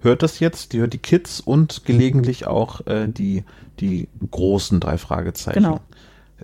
hört 0.00 0.22
das 0.22 0.38
jetzt, 0.38 0.72
die 0.72 0.78
hört 0.78 0.92
die 0.92 0.98
Kids 0.98 1.40
und 1.40 1.84
gelegentlich 1.84 2.46
auch 2.46 2.86
äh, 2.86 3.08
die, 3.08 3.44
die 3.80 4.08
großen 4.30 4.78
drei 4.78 4.98
Fragezeichen. 4.98 5.62
Genau. 5.62 5.80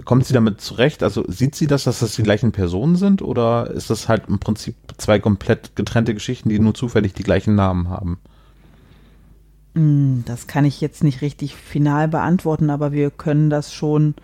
Kommt 0.05 0.27
sie 0.27 0.35
damit 0.35 0.61
zurecht? 0.61 1.05
Also 1.05 1.25
sieht 1.29 1.55
sie 1.55 1.69
das, 1.69 1.85
dass 1.85 2.01
das 2.01 2.17
die 2.17 2.25
gleichen 2.25 2.51
Personen 2.51 2.97
sind 2.97 3.23
oder 3.23 3.71
ist 3.71 3.91
das 3.91 4.09
halt 4.09 4.25
im 4.29 4.41
Prinzip 4.41 4.75
zwei 4.99 5.21
komplett 5.21 5.77
getrennte 5.77 6.15
Geschichten, 6.15 6.49
die 6.49 6.59
nur 6.59 6.75
zufällig 6.75 7.13
die 7.15 7.23
gleichen 7.23 7.55
Namen 7.55 7.89
haben? 7.89 8.19
Hm, 9.75 10.23
Das 10.27 10.47
kann 10.47 10.65
ich 10.65 10.81
jetzt 10.81 11.03
nicht 11.05 11.21
richtig 11.23 11.55
final 11.57 12.09
beantworten, 12.09 12.71
aber 12.71 12.93
wir 12.93 13.11
können 13.11 13.51
das 13.51 13.73
schon 13.73 14.15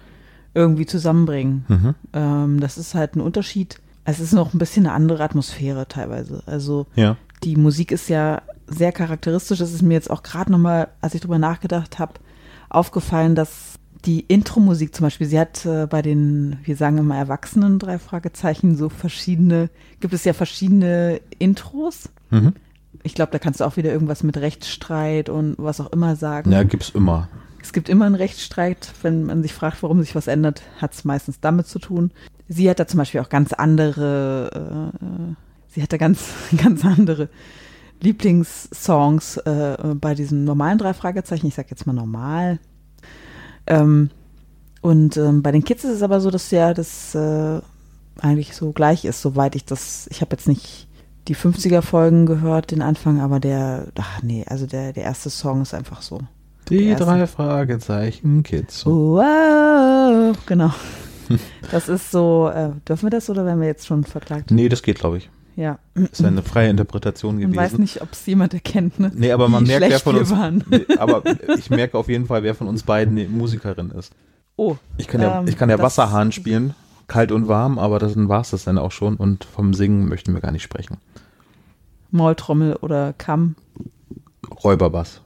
irgendwie 0.55 0.87
zusammenbringen. 0.87 1.65
Mhm. 1.69 1.95
Ähm, 2.13 2.61
das 2.61 2.79
ist 2.79 2.95
halt 2.95 3.17
ein 3.17 3.21
Unterschied. 3.21 3.81
Es 4.05 4.19
ist 4.21 4.33
noch 4.33 4.55
ein 4.55 4.59
bisschen 4.59 4.87
eine 4.87 4.95
andere 4.95 5.23
Atmosphäre 5.23 5.87
teilweise. 5.87 6.43
Also 6.47 6.87
Ja. 6.97 7.17
die 7.45 7.57
Musik 7.57 7.93
ist 7.93 8.09
ja 8.09 8.43
sehr 8.67 8.93
charakteristisch. 8.93 9.59
Das 9.59 9.73
ist 9.73 9.83
mir 9.83 9.95
jetzt 9.95 10.11
auch 10.11 10.23
gerade 10.23 10.51
nochmal, 10.51 10.89
als 11.01 11.15
ich 11.15 11.21
drüber 11.21 11.39
nachgedacht 11.39 11.99
habe, 11.99 12.15
aufgefallen, 12.69 13.35
dass 13.35 13.75
die 14.07 14.21
Intro-Musik 14.21 14.95
zum 14.95 15.05
Beispiel, 15.05 15.27
sie 15.27 15.39
hat 15.39 15.67
äh, 15.67 15.87
bei 15.87 16.01
den, 16.01 16.59
wir 16.65 16.75
sagen 16.77 16.97
immer 16.99 17.17
Erwachsenen, 17.17 17.79
drei 17.79 17.99
Fragezeichen, 17.99 18.75
so 18.77 18.89
verschiedene, 18.89 19.69
gibt 20.01 20.15
es 20.15 20.25
ja 20.25 20.33
verschiedene 20.33 21.21
Intros. 21.39 22.09
Mhm. 22.31 22.55
Ich 23.03 23.15
glaube, 23.15 23.33
da 23.33 23.39
kannst 23.39 23.61
du 23.61 23.65
auch 23.65 23.77
wieder 23.77 23.93
irgendwas 23.93 24.23
mit 24.23 24.37
Rechtsstreit 24.37 25.29
und 25.29 25.57
was 25.59 25.81
auch 25.81 25.93
immer 25.93 26.17
sagen. 26.17 26.53
Ja, 26.53 26.63
gibt's 26.63 26.91
immer. 26.91 27.29
Es 27.63 27.73
gibt 27.73 27.89
immer 27.89 28.07
einen 28.07 28.15
Rechtsstreit. 28.15 28.93
Wenn 29.03 29.25
man 29.25 29.43
sich 29.43 29.53
fragt, 29.53 29.83
warum 29.83 30.01
sich 30.01 30.15
was 30.15 30.27
ändert, 30.27 30.63
hat 30.81 30.93
es 30.93 31.05
meistens 31.05 31.41
damit 31.41 31.67
zu 31.67 31.79
tun. 31.79 32.13
Sie 32.49 32.69
hat 32.69 32.81
da 32.81 32.87
zum 32.87 32.99
Beispiel 32.99 33.21
auch 33.21 33.29
ganz 33.29 33.53
andere, 33.53 34.93
äh, 35.01 35.35
sie 35.69 35.83
hat 35.83 35.93
da 35.93 35.97
ganz, 35.97 36.29
ganz 36.57 36.85
andere 36.85 37.29
Lieblingssongs 38.01 39.39
äh, 39.39 39.77
bei 39.95 40.15
diesen 40.15 40.45
normalen 40.45 40.79
drei 40.79 40.95
Fragezeichen. 40.95 41.47
Ich 41.47 41.55
sag 41.55 41.71
jetzt 41.71 41.87
mal 41.87 41.93
normal. 41.93 42.59
Ähm, 43.67 44.11
und 44.81 45.17
ähm, 45.17 45.43
bei 45.43 45.53
den 45.53 45.65
Kids 45.65 45.85
ist 45.85 45.91
es 45.91 46.03
aber 46.03 46.21
so, 46.21 46.31
dass 46.31 46.51
ja 46.51 46.73
das 46.73 47.15
äh, 47.15 47.61
eigentlich 48.21 48.55
so 48.55 48.73
gleich 48.73 49.05
ist, 49.05 49.21
soweit 49.21 49.55
ich 49.55 49.65
das, 49.65 50.09
ich 50.11 50.21
habe 50.23 50.33
jetzt 50.33 50.49
nicht 50.49 50.89
die 51.29 51.37
50er-Folgen 51.37 52.27
gehört, 52.27 52.71
den 52.71 52.83
Anfang, 52.83 53.21
aber 53.21 53.41
der, 53.41 53.89
ach 53.99 54.23
nee, 54.23 54.45
also 54.49 54.67
der, 54.67 54.93
der 54.93 55.05
erste 55.05 55.31
Song 55.31 55.63
ist 55.63 55.75
einfach 55.75 56.03
so. 56.03 56.21
Die 56.69 56.95
drei 56.95 57.27
Fragezeichen 57.27 58.43
Kids. 58.43 58.85
Wow, 58.87 60.37
genau. 60.47 60.73
Das 61.71 61.89
ist 61.89 62.11
so, 62.11 62.51
äh, 62.53 62.71
dürfen 62.89 63.05
wir 63.07 63.11
das 63.11 63.31
oder 63.31 63.45
werden 63.47 63.61
wir 63.61 63.69
jetzt 63.69 63.87
schon 63.87 64.03
verklagt? 64.03 64.51
Nee, 64.51 64.69
das 64.69 64.83
geht, 64.83 64.99
glaube 64.99 65.19
ich. 65.19 65.31
Ja. 65.55 65.79
Ist 65.95 66.25
eine 66.25 66.43
freie 66.43 66.69
Interpretation 66.71 67.37
Man 67.39 67.55
weiß 67.55 67.69
gewesen. 67.73 67.81
nicht, 67.83 68.03
ob 68.03 68.11
es 68.11 68.27
jemand 68.27 68.53
erkennt, 68.53 68.99
ne? 68.99 69.13
Nee, 69.15 69.31
aber 69.31 69.49
man 69.49 69.63
wie 69.65 69.69
merkt, 69.69 69.91
wer 69.91 70.01
von 70.01 70.17
uns. 70.17 70.33
Nee, 70.69 70.87
aber 70.99 71.23
ich 71.57 71.71
merke 71.71 71.97
auf 71.97 72.09
jeden 72.09 72.27
Fall, 72.27 72.43
wer 72.43 72.57
von 72.57 72.67
uns 72.67 72.83
beiden 72.83 73.37
Musikerin 73.39 73.91
ist. 73.93 74.13
Oh, 74.57 74.75
Ich 74.97 75.07
kann 75.07 75.21
ja, 75.21 75.39
Ähm, 75.39 75.47
ich 75.47 75.57
kann 75.57 75.71
ja 75.71 75.77
das- 75.77 75.85
Wasserhahn 75.85 76.33
spielen, 76.33 76.75
kalt 77.11 77.33
und 77.33 77.49
warm, 77.49 77.79
aber 77.79 77.99
dann 77.99 78.29
war 78.29 78.41
es 78.41 78.51
das 78.51 78.65
dann 78.65 78.79
auch 78.79 78.93
schon 78.93 79.17
und 79.17 79.45
vom 79.45 79.75
Singen 79.75 80.09
möchten 80.09 80.33
wir 80.33 80.41
gar 80.41 80.53
nicht 80.53 80.63
sprechen. 80.63 80.97
Maultrommel 82.11 82.77
oder 82.77 83.13
Kamm. 83.19 83.57
Räuberbass. 84.65 85.21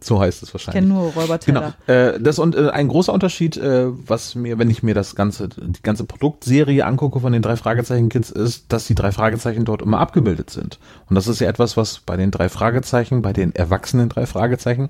So 0.00 0.20
heißt 0.20 0.42
es 0.42 0.48
Ich 0.48 0.54
wahrscheinlich. 0.54 0.82
kenne 0.82 0.94
nur 0.94 1.12
Räuberteller. 1.12 1.74
Genau. 1.86 1.98
Äh, 1.98 2.20
das 2.20 2.38
und 2.38 2.54
äh, 2.56 2.70
ein 2.70 2.88
großer 2.88 3.12
Unterschied, 3.12 3.56
äh, 3.56 3.86
was 4.08 4.34
mir, 4.34 4.58
wenn 4.58 4.70
ich 4.70 4.82
mir 4.82 4.94
das 4.94 5.14
ganze, 5.14 5.48
die 5.48 5.82
ganze 5.82 6.04
Produktserie 6.04 6.84
angucke 6.84 7.20
von 7.20 7.32
den 7.32 7.42
drei 7.42 7.56
Fragezeichen 7.56 8.08
Kids, 8.08 8.30
ist, 8.30 8.72
dass 8.72 8.86
die 8.86 8.94
drei 8.94 9.12
Fragezeichen 9.12 9.64
dort 9.64 9.82
immer 9.82 10.00
abgebildet 10.00 10.50
sind. 10.50 10.78
Und 11.08 11.14
das 11.16 11.28
ist 11.28 11.40
ja 11.40 11.48
etwas, 11.48 11.76
was 11.76 12.00
bei 12.00 12.16
den 12.16 12.30
drei 12.30 12.48
Fragezeichen, 12.48 13.22
bei 13.22 13.32
den 13.32 13.54
erwachsenen 13.54 14.08
drei 14.08 14.26
Fragezeichen, 14.26 14.88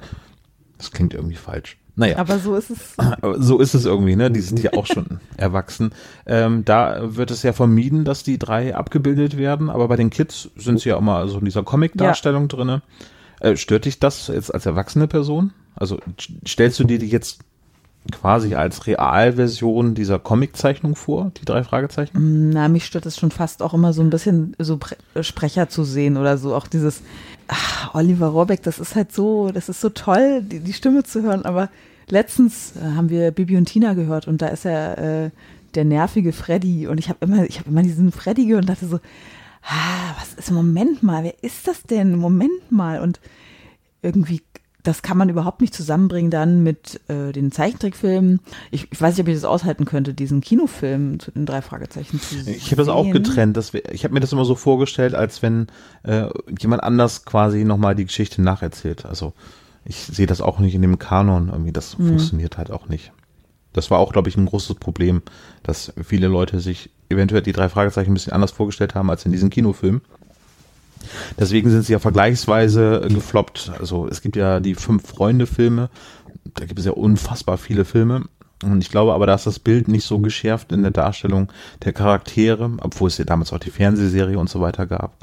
das 0.83 0.91
klingt 0.91 1.15
irgendwie 1.15 1.37
falsch. 1.37 1.79
Naja. 1.95 2.17
Aber 2.17 2.39
so 2.39 2.55
ist 2.57 2.71
es. 2.71 2.97
So 3.39 3.59
ist 3.59 3.75
es 3.75 3.85
irgendwie, 3.85 4.17
ne? 4.17 4.31
Die 4.31 4.41
sind 4.41 4.61
ja 4.62 4.73
auch 4.73 4.87
schon 4.87 5.21
erwachsen. 5.37 5.93
Ähm, 6.27 6.65
da 6.65 7.15
wird 7.17 7.31
es 7.31 7.43
ja 7.43 7.53
vermieden, 7.53 8.05
dass 8.05 8.23
die 8.23 8.39
drei 8.39 8.75
abgebildet 8.75 9.37
werden, 9.37 9.69
aber 9.71 9.89
bei 9.89 9.97
den 9.97 10.09
Kids 10.11 10.49
sind 10.57 10.81
sie 10.81 10.89
ja 10.89 10.97
immer 10.99 11.29
so 11.29 11.39
in 11.39 11.45
dieser 11.45 11.62
Comic-Darstellung 11.62 12.49
drinne. 12.49 12.81
Äh, 13.41 13.57
stört 13.57 13.85
dich 13.85 13.99
das 14.01 14.29
jetzt 14.29 14.53
als 14.55 14.65
erwachsene 14.67 15.07
Person? 15.07 15.53
Also 15.77 15.97
st- 16.19 16.31
stellst 16.49 16.79
du 16.81 16.85
dir 16.85 16.99
die 16.99 17.09
jetzt 17.09 17.41
quasi 18.11 18.55
als 18.55 18.87
Realversion 18.87 19.95
dieser 19.95 20.19
Comic-Zeichnung 20.19 20.97
vor, 20.97 21.31
die 21.41 21.45
drei 21.45 21.62
Fragezeichen? 21.62 22.51
Na, 22.51 22.69
mich 22.69 22.85
stört 22.87 23.07
es 23.07 23.17
schon 23.19 23.31
fast 23.31 23.62
auch 23.62 23.75
immer 23.75 23.93
so 23.93 24.01
ein 24.03 24.11
bisschen 24.11 24.57
so 24.59 24.77
Pre 24.79 24.97
Sprecher 25.23 25.69
zu 25.69 25.85
sehen 25.85 26.17
oder 26.17 26.37
so. 26.39 26.55
Auch 26.55 26.67
dieses, 26.67 27.03
ach, 27.53 27.95
Oliver 27.95 28.29
Rohrbeck, 28.29 28.63
das 28.63 28.79
ist 28.79 28.97
halt 28.97 29.13
so, 29.13 29.51
das 29.53 29.69
ist 29.69 29.81
so 29.81 29.91
toll, 29.91 30.43
die, 30.43 30.61
die 30.61 30.73
Stimme 30.73 31.05
zu 31.05 31.23
hören. 31.23 31.45
Aber 31.45 31.71
letztens 32.09 32.75
äh, 32.77 32.81
haben 32.81 33.11
wir 33.11 33.31
Bibi 33.31 33.57
und 33.57 33.67
Tina 33.67 33.95
gehört 33.95 34.27
und 34.27 34.43
da 34.43 34.49
ist 34.49 34.65
er 34.65 34.99
äh, 34.99 35.31
der 35.75 35.85
nervige 35.85 36.33
Freddy. 36.33 36.87
Und 36.87 36.99
ich 36.99 37.09
habe 37.09 37.19
immer, 37.25 37.45
ich 37.45 37.59
habe 37.59 37.71
immer 37.71 37.83
diesen 37.83 38.13
Freddy 38.13 38.47
gehört 38.47 38.65
und 38.65 38.71
dachte 38.71 38.87
so, 38.87 39.01
ah, 39.63 40.15
was 40.19 40.35
ist, 40.35 40.51
Moment 40.51 41.03
mal, 41.03 41.25
wer 41.25 41.43
ist 41.43 41.69
das 41.69 41.83
denn? 41.83 42.17
Moment 42.17 42.71
mal. 42.71 43.01
Und 43.01 43.21
irgendwie, 44.03 44.43
das 44.83 45.03
kann 45.03 45.17
man 45.17 45.29
überhaupt 45.29 45.61
nicht 45.61 45.75
zusammenbringen 45.75 46.31
dann 46.31 46.62
mit 46.62 47.01
äh, 47.09 47.33
den 47.33 47.53
Zeichentrickfilmen. 47.53 48.41
Ich, 48.71 48.89
ich 48.91 49.01
weiß 49.01 49.15
nicht, 49.15 49.23
ob 49.23 49.29
ich 49.29 49.35
das 49.35 49.45
aushalten 49.45 49.85
könnte, 49.85 50.12
diesen 50.12 50.41
Kinofilm 50.41 51.21
zu 51.21 51.31
den 51.31 51.47
drei 51.47 51.62
Fragezeichen 51.62 52.21
zu 52.21 52.43
sehen. 52.43 52.55
Ich 52.57 52.67
habe 52.67 52.77
das 52.77 52.89
auch 52.89 53.09
getrennt. 53.11 53.57
Das 53.57 53.73
ich 53.75 54.05
habe 54.05 54.15
mir 54.15 54.21
das 54.21 54.33
immer 54.33 54.45
so 54.45 54.55
vorgestellt, 54.55 55.15
als 55.15 55.43
wenn 55.43 55.69
äh, 56.03 56.29
jemand 56.59 56.83
anders 56.83 57.25
quasi 57.25 57.65
nochmal 57.65 57.95
die 57.95 58.07
Geschichte 58.07 58.43
nacherzählt. 58.43 59.07
Also 59.07 59.35
ich 59.85 59.97
sehe 59.97 60.27
das 60.27 60.41
auch 60.41 60.59
nicht 60.59 60.75
in 60.75 60.83
dem 60.83 60.99
Kanon. 60.99 61.49
Irgendwie, 61.49 61.73
das 61.73 61.95
funktioniert 61.95 62.59
halt 62.59 62.71
auch 62.71 62.89
nicht. 62.89 63.12
Das 63.73 63.91
war 63.91 63.99
auch, 63.99 64.12
glaube 64.12 64.29
ich, 64.29 64.37
ein 64.37 64.47
großes 64.47 64.77
Problem, 64.77 65.23
dass 65.62 65.93
viele 66.03 66.29
Leute 66.29 66.61
sich 66.61 66.91
eventuell 67.09 67.43
die 67.43 67.53
drei 67.53 67.69
Fragezeichen 67.69 68.11
ein 68.11 68.15
bisschen 68.15 68.33
anders 68.33 68.51
vorgestellt 68.51 68.95
haben 68.95 69.11
als 69.11 69.25
in 69.25 69.33
diesem 69.33 69.51
Kinofilm. 69.51 70.03
Deswegen 71.39 71.71
sind 71.71 71.85
sie 71.85 71.93
ja 71.93 71.99
vergleichsweise 71.99 73.07
gefloppt. 73.09 73.73
Also 73.79 74.07
es 74.09 74.21
gibt 74.23 74.37
ja 74.37 74.61
die 74.61 74.75
Fünf-Freunde-Filme. 74.75 75.91
Da 76.55 76.65
gibt 76.67 76.79
es 76.79 76.87
ja 76.87 76.93
unfassbar 76.93 77.59
viele 77.59 77.85
Filme. 77.85 78.25
Und 78.63 78.83
ich 78.83 78.91
glaube 78.91 79.13
aber, 79.13 79.27
da 79.27 79.35
ist 79.35 79.47
das 79.47 79.59
Bild 79.59 79.89
nicht 79.89 80.05
so 80.05 80.21
geschärft 80.21 80.73
in 80.73 80.83
der 80.83 80.93
Darstellung 80.93 81.53
der 81.85 81.93
Charaktere, 81.93 82.71
obwohl 82.81 83.09
es 83.09 83.19
ja 83.19 83.25
damals 83.25 83.53
auch 83.53 83.59
die 83.59 83.71
Fernsehserie 83.71 84.39
und 84.39 84.49
so 84.49 84.61
weiter 84.61 84.87
gab. 84.87 85.17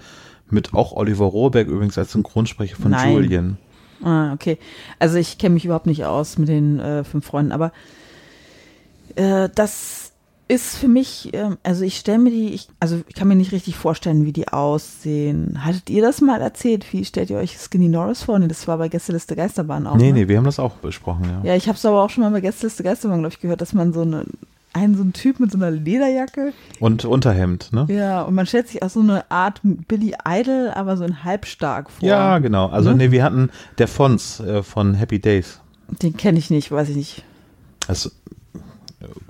Mit 0.50 0.74
auch 0.74 0.94
Oliver 0.94 1.26
Rohrbeck 1.26 1.68
übrigens 1.68 1.98
als 1.98 2.12
Synchronsprecher 2.12 2.76
von 2.76 2.92
Nein. 2.92 3.14
Julian. 3.14 3.58
Ah, 4.04 4.34
okay. 4.34 4.58
Also 4.98 5.18
ich 5.18 5.38
kenne 5.38 5.54
mich 5.54 5.66
überhaupt 5.66 5.86
nicht 5.86 6.06
aus 6.06 6.38
mit 6.38 6.50
den 6.50 6.80
äh, 6.80 7.04
fünf 7.04 7.26
Freunden, 7.26 7.52
aber 7.52 7.72
äh, 9.16 9.50
das 9.54 10.09
ist 10.50 10.75
für 10.77 10.88
mich, 10.88 11.29
ähm, 11.34 11.58
also 11.63 11.84
ich 11.86 11.98
stelle 11.98 12.18
mir 12.18 12.32
die, 12.32 12.50
ich, 12.50 12.68
also 12.79 13.01
ich 13.08 13.15
kann 13.15 13.27
mir 13.27 13.36
nicht 13.36 13.51
richtig 13.53 13.75
vorstellen, 13.77 14.25
wie 14.25 14.34
die 14.34 14.48
aussehen. 14.48 15.63
Hattet 15.63 15.89
ihr 15.91 16.01
das 16.01 16.22
mal 16.22 16.41
erzählt? 16.41 16.91
Wie 16.91 17.06
stellt 17.06 17.29
ihr 17.29 17.38
euch 17.38 17.58
Skinny 17.58 17.88
Norris 17.88 18.24
vor? 18.24 18.38
Nee, 18.39 18.48
das 18.48 18.68
war 18.68 18.77
bei 18.79 18.89
Gästeliste 18.89 19.36
Geisterbahn 19.36 19.86
auch. 19.88 19.96
Nee, 19.96 20.08
ne? 20.12 20.13
nee, 20.22 20.27
wir 20.27 20.38
haben 20.38 20.46
das 20.46 20.60
auch 20.60 20.74
besprochen, 20.77 21.25
ja. 21.25 21.51
Ja, 21.51 21.56
ich 21.56 21.68
habe 21.68 21.77
es 21.77 21.86
aber 21.86 22.03
auch 22.03 22.10
schon 22.10 22.24
mal 22.24 22.32
bei 22.32 22.41
Gästeliste 22.41 22.84
Geisterbahn, 22.84 23.20
glaube 23.20 23.34
ich, 23.36 23.39
gehört, 23.39 23.62
dass 23.62 23.74
man 23.74 23.94
so 23.94 24.01
eine, 24.01 24.25
einen 24.74 24.96
so 24.96 25.03
einen 25.03 25.13
Typ 25.13 25.39
mit 25.39 25.51
so 25.51 25.58
einer 25.60 25.70
Lederjacke, 25.70 26.51
Und 26.79 27.06
Unterhemd, 27.06 27.72
ne? 27.72 27.86
ja, 27.88 28.24
und 28.24 28.34
man 28.34 28.48
stellt 28.48 28.70
sich 28.70 28.82
auch 28.82 28.89
so 28.89 29.01
eine 29.01 29.29
Art 29.29 29.62
Billy 29.63 30.15
Idol, 30.27 30.72
aber 30.74 30.98
so 30.98 31.03
ein 31.03 31.24
halbstark 31.24 31.91
vor. 31.91 32.08
Ja, 32.10 32.39
genau. 32.39 32.70
Also 32.70 32.89
Ne? 32.89 32.96
nee, 32.98 33.12
wir 33.12 33.24
hatten 33.24 33.51
der 33.77 33.88
Fons 33.88 34.39
äh, 34.39 34.63
von 34.63 34.96
Happy 34.96 35.20
Days. 35.20 35.60
Den 36.01 36.18
kenne 36.18 36.39
ich 36.39 36.50
nicht, 36.50 36.72
weiß 36.72 36.89
ich 36.89 36.96
nicht. 36.96 37.24
Also 37.88 38.10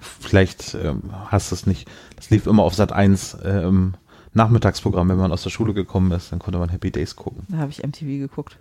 vielleicht 0.01 0.75
ähm, 0.75 1.03
hast 1.27 1.51
du 1.51 1.55
es 1.55 1.65
nicht. 1.65 1.87
Das 2.15 2.29
lief 2.29 2.47
immer 2.47 2.63
auf 2.63 2.73
Sat 2.73 2.91
1 2.91 3.37
ähm, 3.43 3.93
Nachmittagsprogramm, 4.31 5.09
wenn 5.09 5.17
man 5.17 5.31
aus 5.31 5.41
der 5.41 5.49
Schule 5.49 5.73
gekommen 5.73 6.11
ist, 6.11 6.31
dann 6.31 6.37
konnte 6.37 6.59
man 6.59 6.69
Happy 6.69 6.91
Days 6.91 7.15
gucken. 7.15 7.43
Da 7.49 7.57
habe 7.57 7.71
ich 7.71 7.81
MTV 7.81 8.05
geguckt. 8.05 8.57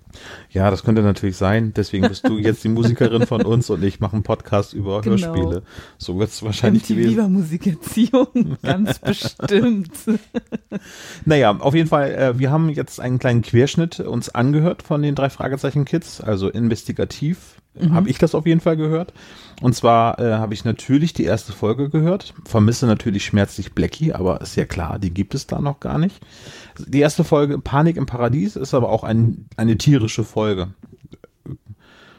Ja, 0.51 0.71
das 0.71 0.83
könnte 0.83 1.03
natürlich 1.03 1.37
sein. 1.37 1.75
Deswegen 1.77 2.09
bist 2.09 2.27
du 2.27 2.39
jetzt 2.39 2.65
die 2.65 2.69
Musikerin 2.71 3.27
von 3.27 3.43
uns 3.43 3.69
und 3.69 3.85
ich 3.85 4.01
mache 4.01 4.15
einen 4.15 4.23
Podcast 4.23 4.73
über 4.73 5.03
Genau. 5.03 5.17
Hörspiele. 5.27 5.63
So 5.99 6.19
wird 6.19 6.31
es 6.31 6.43
wahrscheinlich 6.43 6.85
MTV 6.85 6.95
gewesen. 6.97 7.17
war 7.19 7.29
Musikerziehung, 7.29 8.57
ganz 8.63 8.99
bestimmt. 8.99 9.91
Naja, 11.27 11.55
auf 11.59 11.75
jeden 11.75 11.89
Fall, 11.89 12.13
äh, 12.13 12.39
wir 12.39 12.51
haben 12.51 12.71
jetzt 12.71 12.99
einen 12.99 13.19
kleinen 13.19 13.43
Querschnitt 13.43 14.01
uns 14.01 14.31
angehört 14.31 14.83
von 14.83 15.03
den 15.03 15.15
drei 15.15 15.29
Fragezeichen 15.29 15.85
Kids, 15.85 16.21
also 16.23 16.49
investigativ 16.49 17.57
Mhm. 17.81 17.95
habe 17.95 18.11
ich 18.11 18.19
das 18.19 18.35
auf 18.35 18.45
jeden 18.45 18.61
Fall 18.61 18.77
gehört. 18.77 19.13
Und 19.61 19.75
zwar 19.75 20.19
äh, 20.21 20.35
habe 20.35 20.55
ich 20.55 20.65
natürlich 20.65 21.13
die 21.13 21.25
erste 21.25 21.53
Folge 21.53 21.91
gehört, 21.91 22.33
vermisse 22.45 22.87
natürlich 22.87 23.25
schmerzlich 23.25 23.75
Blackie, 23.75 24.13
aber 24.13 24.41
ist 24.41 24.57
ja 24.57 24.65
klar, 24.65 24.99
die 24.99 25.13
gibt 25.13 25.35
es 25.35 25.47
da 25.47 25.61
noch 25.61 25.81
gar 25.81 25.99
nicht. 25.99 26.21
Die 26.79 27.01
erste 27.01 27.25
Folge, 27.25 27.59
Panik 27.59 27.97
im 27.97 28.07
Paradies, 28.07 28.55
ist 28.55 28.75
aber 28.75 28.89
auch 28.89 29.03
ein, 29.03 29.47
eine 29.57 29.77
tierische 29.77 30.23
Folge. 30.23 30.69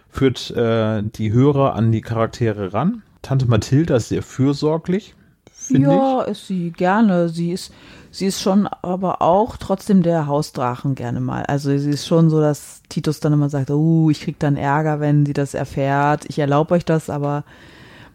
Führt 0.09 0.51
äh, 0.51 1.01
die 1.03 1.31
Hörer 1.31 1.75
an 1.75 1.91
die 1.91 2.01
Charaktere 2.01 2.73
ran. 2.73 3.03
Tante 3.21 3.45
Mathilda 3.45 3.95
ist 3.95 4.09
sehr 4.09 4.23
fürsorglich, 4.23 5.15
finde 5.51 5.87
ich. 5.87 5.93
Ja, 5.93 6.21
ist 6.23 6.47
sie 6.47 6.71
gerne. 6.71 7.29
Sie 7.29 7.51
ist, 7.51 7.71
sie 8.11 8.25
ist 8.25 8.41
schon 8.41 8.67
aber 8.67 9.21
auch 9.21 9.57
trotzdem 9.57 10.03
der 10.03 10.27
Hausdrachen 10.27 10.95
gerne 10.95 11.19
mal. 11.19 11.43
Also 11.45 11.77
sie 11.77 11.91
ist 11.91 12.07
schon 12.07 12.29
so, 12.29 12.41
dass 12.41 12.81
Titus 12.89 13.19
dann 13.19 13.33
immer 13.33 13.49
sagt, 13.49 13.69
uh, 13.69 14.09
ich 14.09 14.21
krieg 14.21 14.39
dann 14.39 14.57
Ärger, 14.57 14.99
wenn 14.99 15.25
sie 15.25 15.33
das 15.33 15.53
erfährt. 15.53 16.25
Ich 16.27 16.39
erlaube 16.39 16.75
euch 16.75 16.85
das, 16.85 17.09
aber 17.09 17.43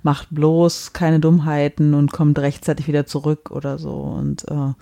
macht 0.04 0.28
bloß 0.30 0.92
keine 0.92 1.18
Dummheiten 1.18 1.94
und 1.94 2.12
kommt 2.12 2.38
rechtzeitig 2.38 2.86
wieder 2.86 3.06
zurück 3.06 3.50
oder 3.50 3.78
so. 3.78 3.92
Und 3.92 4.46
äh, 4.48 4.74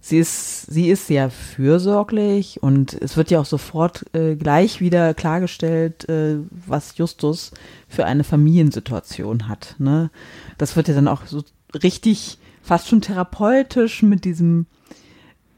sie 0.00 0.18
ist, 0.18 0.66
sie 0.66 0.88
ist 0.88 1.08
sehr 1.08 1.30
fürsorglich 1.30 2.62
und 2.62 2.94
es 2.94 3.16
wird 3.16 3.32
ja 3.32 3.40
auch 3.40 3.46
sofort 3.46 4.06
äh, 4.14 4.36
gleich 4.36 4.80
wieder 4.80 5.14
klargestellt, 5.14 6.08
äh, 6.08 6.38
was 6.50 6.96
Justus 6.96 7.50
für 7.88 8.04
eine 8.04 8.22
Familiensituation 8.22 9.48
hat. 9.48 9.74
Ne? 9.78 10.10
Das 10.58 10.76
wird 10.76 10.86
ja 10.86 10.94
dann 10.94 11.08
auch 11.08 11.26
so 11.26 11.42
richtig, 11.82 12.38
fast 12.66 12.88
schon 12.88 13.00
therapeutisch 13.00 14.02
mit 14.02 14.24
diesem 14.24 14.66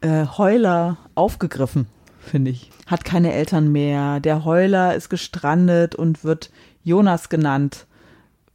äh, 0.02 0.26
Heuler 0.26 0.98
aufgegriffen, 1.14 1.86
finde 2.20 2.50
ich. 2.50 2.70
Hat 2.86 3.04
keine 3.04 3.32
Eltern 3.32 3.72
mehr. 3.72 4.20
Der 4.20 4.44
Heuler 4.44 4.94
ist 4.94 5.08
gestrandet 5.08 5.94
und 5.94 6.22
wird 6.22 6.50
Jonas 6.84 7.28
genannt 7.28 7.86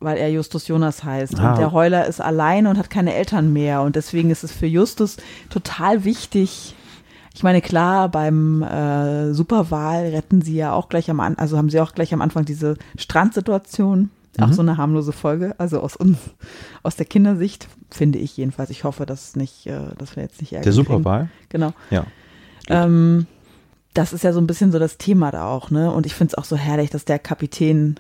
weil 0.03 0.17
er 0.17 0.29
Justus 0.29 0.67
Jonas 0.67 1.05
heißt. 1.05 1.39
Ah. 1.39 1.51
Und 1.51 1.60
der 1.60 1.72
Heuler 1.72 2.05
ist 2.07 2.19
allein 2.19 2.67
und 2.67 2.77
hat 2.77 2.89
keine 2.89 3.13
Eltern 3.13 3.53
mehr. 3.53 3.83
Und 3.83 3.95
deswegen 3.95 4.31
ist 4.31 4.43
es 4.43 4.51
für 4.51 4.65
Justus 4.65 5.15
total 5.50 6.03
wichtig. 6.03 6.75
Ich 7.33 7.41
meine, 7.41 7.62
klar, 7.62 8.10
beim 8.10 8.62
äh, 8.62 9.33
Superwahl 9.33 10.07
retten 10.07 10.41
sie 10.41 10.55
ja 10.55 10.74
auch 10.74 10.89
gleich 10.89 11.10
am 11.10 11.22
Anfang, 11.22 11.39
also 11.41 11.57
haben 11.57 11.69
sie 11.69 11.79
auch 11.79 11.93
gleich 11.93 12.13
am 12.13 12.22
Anfang 12.22 12.43
diese 12.43 12.75
Strandsituation. 12.98 14.10
Auch 14.40 14.48
Mhm. 14.48 14.54
so 14.54 14.62
eine 14.63 14.78
harmlose 14.78 15.12
Folge, 15.12 15.54
also 15.60 15.80
aus 15.80 15.96
uns, 15.96 16.18
aus 16.82 16.96
der 16.96 17.06
Kindersicht, 17.06 17.68
finde 17.92 18.18
ich 18.20 18.36
jedenfalls. 18.38 18.70
Ich 18.72 18.84
hoffe, 18.84 19.06
dass 19.06 19.36
nicht, 19.36 19.68
äh, 19.68 19.80
dass 19.98 20.16
wir 20.16 20.24
jetzt 20.24 20.42
nicht 20.42 20.54
Ärger 20.54 20.63
Der. 20.63 20.74
Superwahl? 20.74 21.30
Genau. 21.50 21.74
Ja. 21.92 22.06
Ähm, 22.68 23.28
das 23.94 24.12
ist 24.13 24.24
ja 24.24 24.34
so 24.34 24.40
ein 24.42 24.48
bisschen 24.48 24.72
so 24.72 24.80
das 24.80 24.98
Thema 24.98 25.30
da 25.30 25.46
auch, 25.48 25.70
ne? 25.70 25.92
Und 25.92 26.06
ich 26.08 26.16
finde 26.16 26.32
es 26.32 26.38
auch 26.38 26.46
so 26.46 26.56
herrlich, 26.56 26.90
dass 26.90 27.06
der 27.06 27.20
Kapitän 27.20 28.00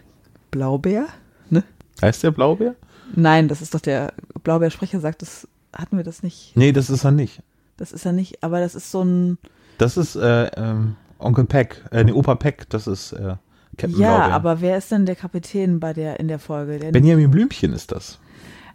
Blaubeer, 0.49 1.05
ne? 1.49 1.63
Heißt 2.01 2.23
der 2.23 2.31
Blaubeer? 2.31 2.75
Nein, 3.15 3.47
das 3.47 3.61
ist 3.61 3.75
doch 3.75 3.79
der 3.81 4.13
Blaubeersprecher 4.43 4.99
sagt, 4.99 5.21
das 5.21 5.47
hatten 5.71 5.97
wir 5.97 6.03
das 6.03 6.23
nicht. 6.23 6.53
Nee, 6.55 6.71
das 6.71 6.89
ist 6.89 7.03
er 7.03 7.11
nicht. 7.11 7.41
Das 7.77 7.91
ist 7.91 8.05
er 8.05 8.11
nicht, 8.11 8.43
aber 8.43 8.59
das 8.59 8.73
ist 8.73 8.89
so 8.91 9.03
ein 9.03 9.37
Das 9.77 9.97
ist 9.97 10.15
äh, 10.15 10.45
ähm, 10.57 10.95
Onkel 11.19 11.45
Peck, 11.45 11.83
äh, 11.91 12.03
nee, 12.03 12.11
Opa 12.11 12.35
Peck, 12.35 12.67
das 12.69 12.87
ist 12.87 13.11
äh, 13.13 13.35
Captain 13.77 13.99
Ja, 13.99 14.17
Blaubeer. 14.17 14.33
aber 14.35 14.61
wer 14.61 14.77
ist 14.77 14.91
denn 14.91 15.05
der 15.05 15.15
Kapitän 15.15 15.79
bei 15.79 15.93
der 15.93 16.19
in 16.19 16.27
der 16.27 16.39
Folge? 16.39 16.79
Der, 16.79 16.91
Benjamin 16.91 17.31
Blümchen 17.31 17.73
ist 17.73 17.91
das. 17.91 18.19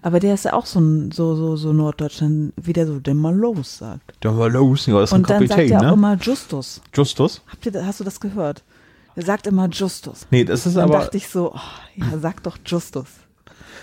aber 0.02 0.20
der 0.20 0.34
ist 0.34 0.44
ja 0.44 0.52
auch 0.52 0.66
so 0.66 0.80
so 1.12 1.34
so 1.36 1.56
so 1.56 1.72
Norddeutschland, 1.72 2.52
wie 2.56 2.72
der 2.72 2.86
so 2.86 2.98
den 3.00 3.16
mal 3.16 3.34
los 3.34 3.78
sagt. 3.78 4.22
Der 4.24 4.36
war 4.36 4.48
los, 4.48 4.86
ja, 4.86 5.02
ist 5.02 5.12
ein 5.12 5.20
Und 5.20 5.30
dann 5.30 5.46
Kapitän, 5.48 5.68
sagt 5.68 5.70
er 5.70 5.78
auch 5.80 5.84
ne? 5.84 5.92
immer 5.92 6.16
Justus. 6.20 6.80
Justus? 6.94 7.42
Habt 7.48 7.66
ihr 7.66 7.86
hast 7.86 8.00
du 8.00 8.04
das 8.04 8.20
gehört? 8.20 8.64
Er 9.16 9.24
sagt 9.24 9.46
immer 9.48 9.68
Justus. 9.68 10.26
Nee, 10.30 10.44
das 10.44 10.64
ist 10.66 10.76
Dann 10.76 10.84
aber 10.84 10.98
dachte 11.00 11.16
ich 11.16 11.28
so, 11.28 11.52
oh, 11.52 11.58
ja, 11.96 12.18
sag 12.18 12.42
doch 12.44 12.56
Justus. 12.64 13.08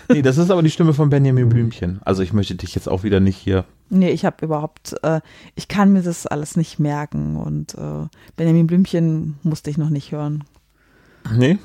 nee, 0.08 0.22
das 0.22 0.38
ist 0.38 0.50
aber 0.50 0.62
die 0.62 0.70
Stimme 0.70 0.94
von 0.94 1.10
Benjamin 1.10 1.48
Blümchen. 1.50 2.00
Also 2.04 2.22
ich 2.22 2.32
möchte 2.32 2.54
dich 2.54 2.74
jetzt 2.74 2.88
auch 2.88 3.02
wieder 3.02 3.20
nicht 3.20 3.36
hier. 3.36 3.64
Nee, 3.90 4.10
ich 4.10 4.24
habe 4.24 4.44
überhaupt, 4.44 4.96
äh, 5.02 5.20
ich 5.54 5.68
kann 5.68 5.92
mir 5.92 6.02
das 6.02 6.26
alles 6.26 6.56
nicht 6.56 6.78
merken 6.78 7.36
und 7.36 7.74
äh, 7.74 8.06
Benjamin 8.36 8.66
Blümchen 8.66 9.34
musste 9.42 9.68
ich 9.70 9.76
noch 9.78 9.90
nicht 9.90 10.10
hören. 10.10 10.42
Nee, 11.34 11.58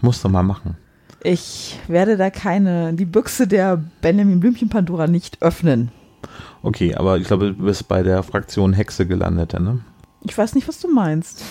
musst 0.00 0.24
du 0.24 0.28
mal 0.28 0.42
machen. 0.42 0.76
Ich 1.24 1.78
werde 1.86 2.16
da 2.16 2.30
keine, 2.30 2.94
die 2.94 3.04
Büchse 3.04 3.46
der 3.46 3.82
Benjamin 4.00 4.40
Blümchen 4.40 4.68
Pandora 4.68 5.06
nicht 5.06 5.40
öffnen. 5.40 5.92
Okay, 6.62 6.94
aber 6.94 7.16
ich 7.18 7.26
glaube, 7.26 7.54
du 7.54 7.64
bist 7.64 7.88
bei 7.88 8.02
der 8.02 8.22
Fraktion 8.22 8.72
Hexe 8.72 9.06
gelandet, 9.06 9.52
ne? 9.58 9.80
Ich 10.24 10.38
weiß 10.38 10.54
nicht, 10.54 10.68
was 10.68 10.78
du 10.78 10.88
meinst. 10.88 11.44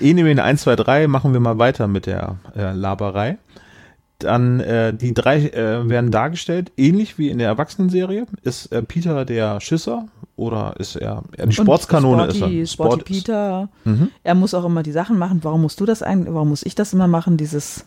Enemin 0.00 0.38
1, 0.38 0.62
2, 0.62 0.76
3 0.76 1.06
machen 1.06 1.32
wir 1.32 1.40
mal 1.40 1.58
weiter 1.58 1.88
mit 1.88 2.04
der 2.04 2.36
äh, 2.54 2.72
Laberei. 2.72 3.38
Dann 4.20 4.58
äh, 4.60 4.92
die 4.92 5.14
drei 5.14 5.46
äh, 5.48 5.88
werden 5.88 6.10
dargestellt, 6.10 6.72
ähnlich 6.76 7.18
wie 7.18 7.28
in 7.30 7.38
der 7.38 7.46
Erwachsenenserie. 7.48 8.26
Ist 8.42 8.72
äh, 8.72 8.82
Peter 8.82 9.24
der 9.24 9.60
Schisser 9.60 10.08
oder 10.34 10.74
ist 10.78 10.96
er, 10.96 11.22
er 11.36 11.46
die 11.46 11.52
Sportskanone 11.54 12.34
Sporty, 12.34 12.60
ist 12.62 12.70
er? 12.70 12.72
Sporty 12.72 12.92
Sport- 12.92 13.04
Peter. 13.04 13.68
Mhm. 13.84 14.10
Er 14.24 14.34
muss 14.34 14.54
auch 14.54 14.64
immer 14.64 14.82
die 14.82 14.90
Sachen 14.92 15.18
machen. 15.18 15.38
Warum 15.42 15.62
musst 15.62 15.78
du 15.80 15.86
das 15.86 16.02
eigentlich, 16.02 16.34
warum 16.34 16.48
muss 16.48 16.64
ich 16.66 16.74
das 16.74 16.92
immer 16.92 17.06
machen? 17.06 17.36
Dieses 17.36 17.84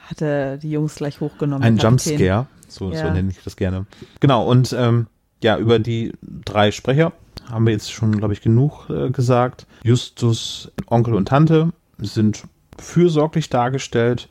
Hat 0.07 0.23
er 0.23 0.57
die 0.57 0.71
Jungs 0.71 0.95
gleich 0.97 1.21
hochgenommen. 1.21 1.63
Ein. 1.65 1.77
Jumpscare, 1.79 2.47
so, 2.69 2.91
so 2.91 2.95
Ja. 2.95 3.13
nenne 3.13 3.31
ich 3.31 3.43
das 3.43 3.57
gerne. 3.57 3.87
Genau, 4.21 4.47
und 4.49 4.75
ähm, 4.79 5.07
ja, 5.43 5.59
über 5.59 5.79
die 5.79 6.13
drei 6.45 6.71
Sprecher 6.71 7.13
haben 7.51 7.67
wir 7.67 7.73
jetzt 7.73 7.93
schon, 7.93 8.17
glaube 8.17 8.33
ich, 8.35 8.41
genug 8.41 8.89
äh, 8.91 9.11
gesagt. 9.11 9.67
Justus, 9.83 10.73
Onkel 10.87 11.15
und 11.15 11.29
Tante 11.29 11.73
sind 11.99 12.45
fürsorglich 12.79 13.49
dargestellt. 13.51 14.29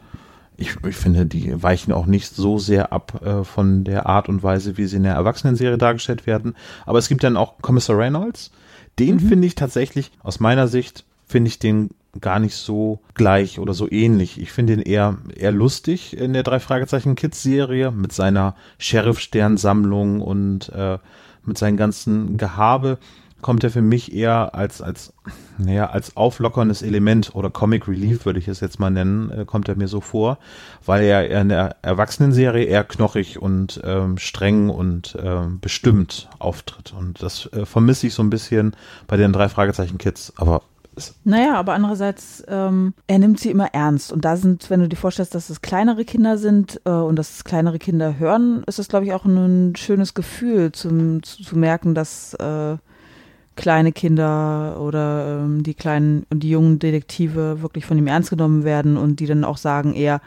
Ich, 0.58 0.76
ich 0.88 0.96
finde, 0.96 1.26
die 1.26 1.62
weichen 1.62 1.92
auch 1.94 2.06
nicht 2.06 2.34
so 2.34 2.58
sehr 2.58 2.94
ab 2.94 3.22
äh, 3.26 3.44
von 3.44 3.84
der 3.84 4.06
Art 4.06 4.30
und 4.30 4.42
Weise, 4.44 4.78
wie 4.78 4.86
sie 4.86 4.98
in 4.98 5.04
der 5.04 5.14
Erwachsenenserie 5.16 5.78
dargestellt 5.78 6.26
werden. 6.26 6.56
Aber 6.86 6.98
es 7.00 7.10
gibt 7.10 7.24
dann 7.24 7.36
auch 7.38 7.58
Kommissar 7.62 7.98
Reynolds. 7.98 8.52
Den 8.98 9.20
finde 9.20 9.48
ich 9.48 9.56
tatsächlich, 9.56 10.12
aus 10.24 10.40
meiner 10.40 10.68
Sicht, 10.70 11.04
finde 11.28 11.50
ich 11.50 11.60
den 11.60 11.90
gar 12.21 12.39
nicht 12.39 12.56
so 12.56 12.99
gleich 13.13 13.60
oder 13.60 13.73
so 13.73 13.89
ähnlich. 13.89 14.39
Ich 14.39 14.51
finde 14.51 14.73
ihn 14.73 14.82
eher, 14.82 15.17
eher 15.36 15.51
lustig 15.51 16.17
in 16.17 16.34
der 16.34 16.43
drei 16.43 16.60
Fragezeichen 16.60 17.15
Kids 17.15 17.41
Serie 17.43 17.91
mit 17.91 18.13
seiner 18.13 18.56
Sheriff-Stern-Sammlung 18.78 20.21
und 20.21 20.69
äh, 20.69 20.97
mit 21.45 21.58
seinem 21.58 21.78
ganzen 21.78 22.38
Gehabe 22.38 22.97
kommt 23.45 23.63
er 23.63 23.69
für 23.69 23.84
mich 23.84 24.12
eher 24.12 24.56
als, 24.56 24.82
als, 24.82 25.13
naja, 25.60 25.91
als 25.91 26.17
auflockerndes 26.17 26.82
Element 26.82 27.36
oder 27.36 27.51
Comic 27.51 27.88
Relief 27.88 28.25
würde 28.25 28.39
ich 28.39 28.47
es 28.47 28.60
jetzt 28.60 28.80
mal 28.80 28.89
nennen, 28.89 29.30
äh, 29.30 29.45
kommt 29.45 29.69
er 29.69 29.75
mir 29.75 29.88
so 29.88 30.01
vor, 30.01 30.39
weil 30.84 31.04
er 31.04 31.30
in 31.41 31.49
der 31.49 31.75
Erwachsenenserie 31.84 32.63
eher 32.65 32.84
knochig 32.84 33.39
und 33.39 33.80
ähm, 33.84 34.17
streng 34.17 34.69
und 34.69 35.15
ähm, 35.21 35.60
bestimmt 35.60 36.28
auftritt. 36.39 36.95
Und 36.97 37.21
das 37.21 37.45
äh, 37.54 37.67
vermisse 37.67 38.08
ich 38.08 38.15
so 38.15 38.23
ein 38.23 38.32
bisschen 38.32 38.75
bei 39.06 39.15
den 39.15 39.32
drei 39.32 39.47
Fragezeichen 39.47 39.99
Kids. 39.99 40.34
Aber 40.38 40.63
Naja, 41.24 41.56
aber 41.56 41.74
andererseits, 41.74 42.44
ähm, 42.48 42.94
er 43.08 43.20
nimmt 43.20 43.40
sie 43.40 43.52
immer 43.52 43.74
ernst. 43.74 44.14
Und 44.14 44.24
da 44.26 44.38
sind, 44.38 44.70
wenn 44.70 44.80
du 44.80 44.88
dir 44.88 44.96
vorstellst, 44.96 45.36
dass 45.36 45.50
es 45.50 45.62
kleinere 45.62 46.06
Kinder 46.06 46.38
sind 46.38 46.82
äh, 46.86 46.90
und 46.90 47.18
dass 47.18 47.36
es 47.36 47.44
kleinere 47.44 47.80
Kinder 47.80 48.18
hören, 48.18 48.64
ist 48.66 48.80
es, 48.80 48.88
glaube 48.88 49.06
ich, 49.06 49.14
auch 49.14 49.26
ein 49.26 49.76
schönes 49.76 50.14
Gefühl 50.14 50.72
zum, 50.72 51.22
zu, 51.24 51.44
zu 51.44 51.58
merken, 51.58 51.96
dass 51.96 52.34
äh, 52.36 52.78
kleine 53.56 53.92
Kinder 53.92 54.80
oder 54.80 55.42
ähm, 55.44 55.64
die 55.64 55.74
kleinen 55.74 56.26
und 56.30 56.42
die 56.42 56.50
jungen 56.50 56.80
Detektive 56.80 57.62
wirklich 57.62 57.86
von 57.86 57.98
ihm 57.98 58.08
ernst 58.08 58.30
genommen 58.30 58.64
werden 58.64 58.98
und 58.98 59.20
die 59.20 59.28
dann 59.28 59.44
auch 59.44 59.58
sagen 59.58 59.94
eher, 59.94 60.22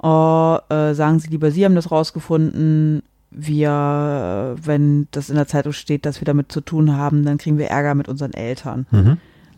oh, 0.00 0.58
äh, 0.68 0.94
sagen 0.94 1.18
Sie 1.18 1.28
lieber, 1.28 1.50
Sie 1.50 1.64
haben 1.64 1.74
das 1.74 1.90
rausgefunden. 1.90 3.02
Wir, 3.30 4.56
äh, 4.58 4.66
wenn 4.66 5.08
das 5.10 5.28
in 5.28 5.36
der 5.36 5.46
Zeitung 5.46 5.72
steht, 5.72 6.06
dass 6.06 6.20
wir 6.20 6.24
damit 6.24 6.50
zu 6.50 6.60
tun 6.60 6.96
haben, 6.96 7.24
dann 7.24 7.38
kriegen 7.38 7.58
wir 7.58 7.68
Ärger 7.68 7.94
mit 7.94 8.08
unseren 8.08 8.32
Eltern. 8.32 8.86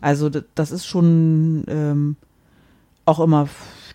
Also 0.01 0.29
das 0.29 0.71
ist 0.71 0.85
schon 0.85 1.63
ähm, 1.67 2.15
auch 3.05 3.19
immer 3.19 3.47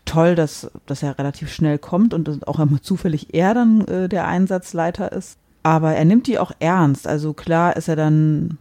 toll, 0.04 0.36
dass, 0.36 0.70
dass 0.86 1.02
er 1.02 1.18
relativ 1.18 1.52
schnell 1.52 1.78
kommt 1.78 2.14
und 2.14 2.46
auch 2.48 2.60
immer 2.60 2.80
zufällig 2.82 3.34
er 3.34 3.54
dann 3.54 3.82
äh, 3.82 4.08
der 4.08 4.26
Einsatzleiter 4.26 5.12
ist. 5.12 5.38
Aber 5.62 5.94
er 5.94 6.04
nimmt 6.04 6.28
die 6.28 6.38
auch 6.38 6.52
ernst. 6.60 7.08
Also 7.08 7.32
klar 7.32 7.76
ist 7.76 7.88
er 7.88 7.96
dann 7.96 8.56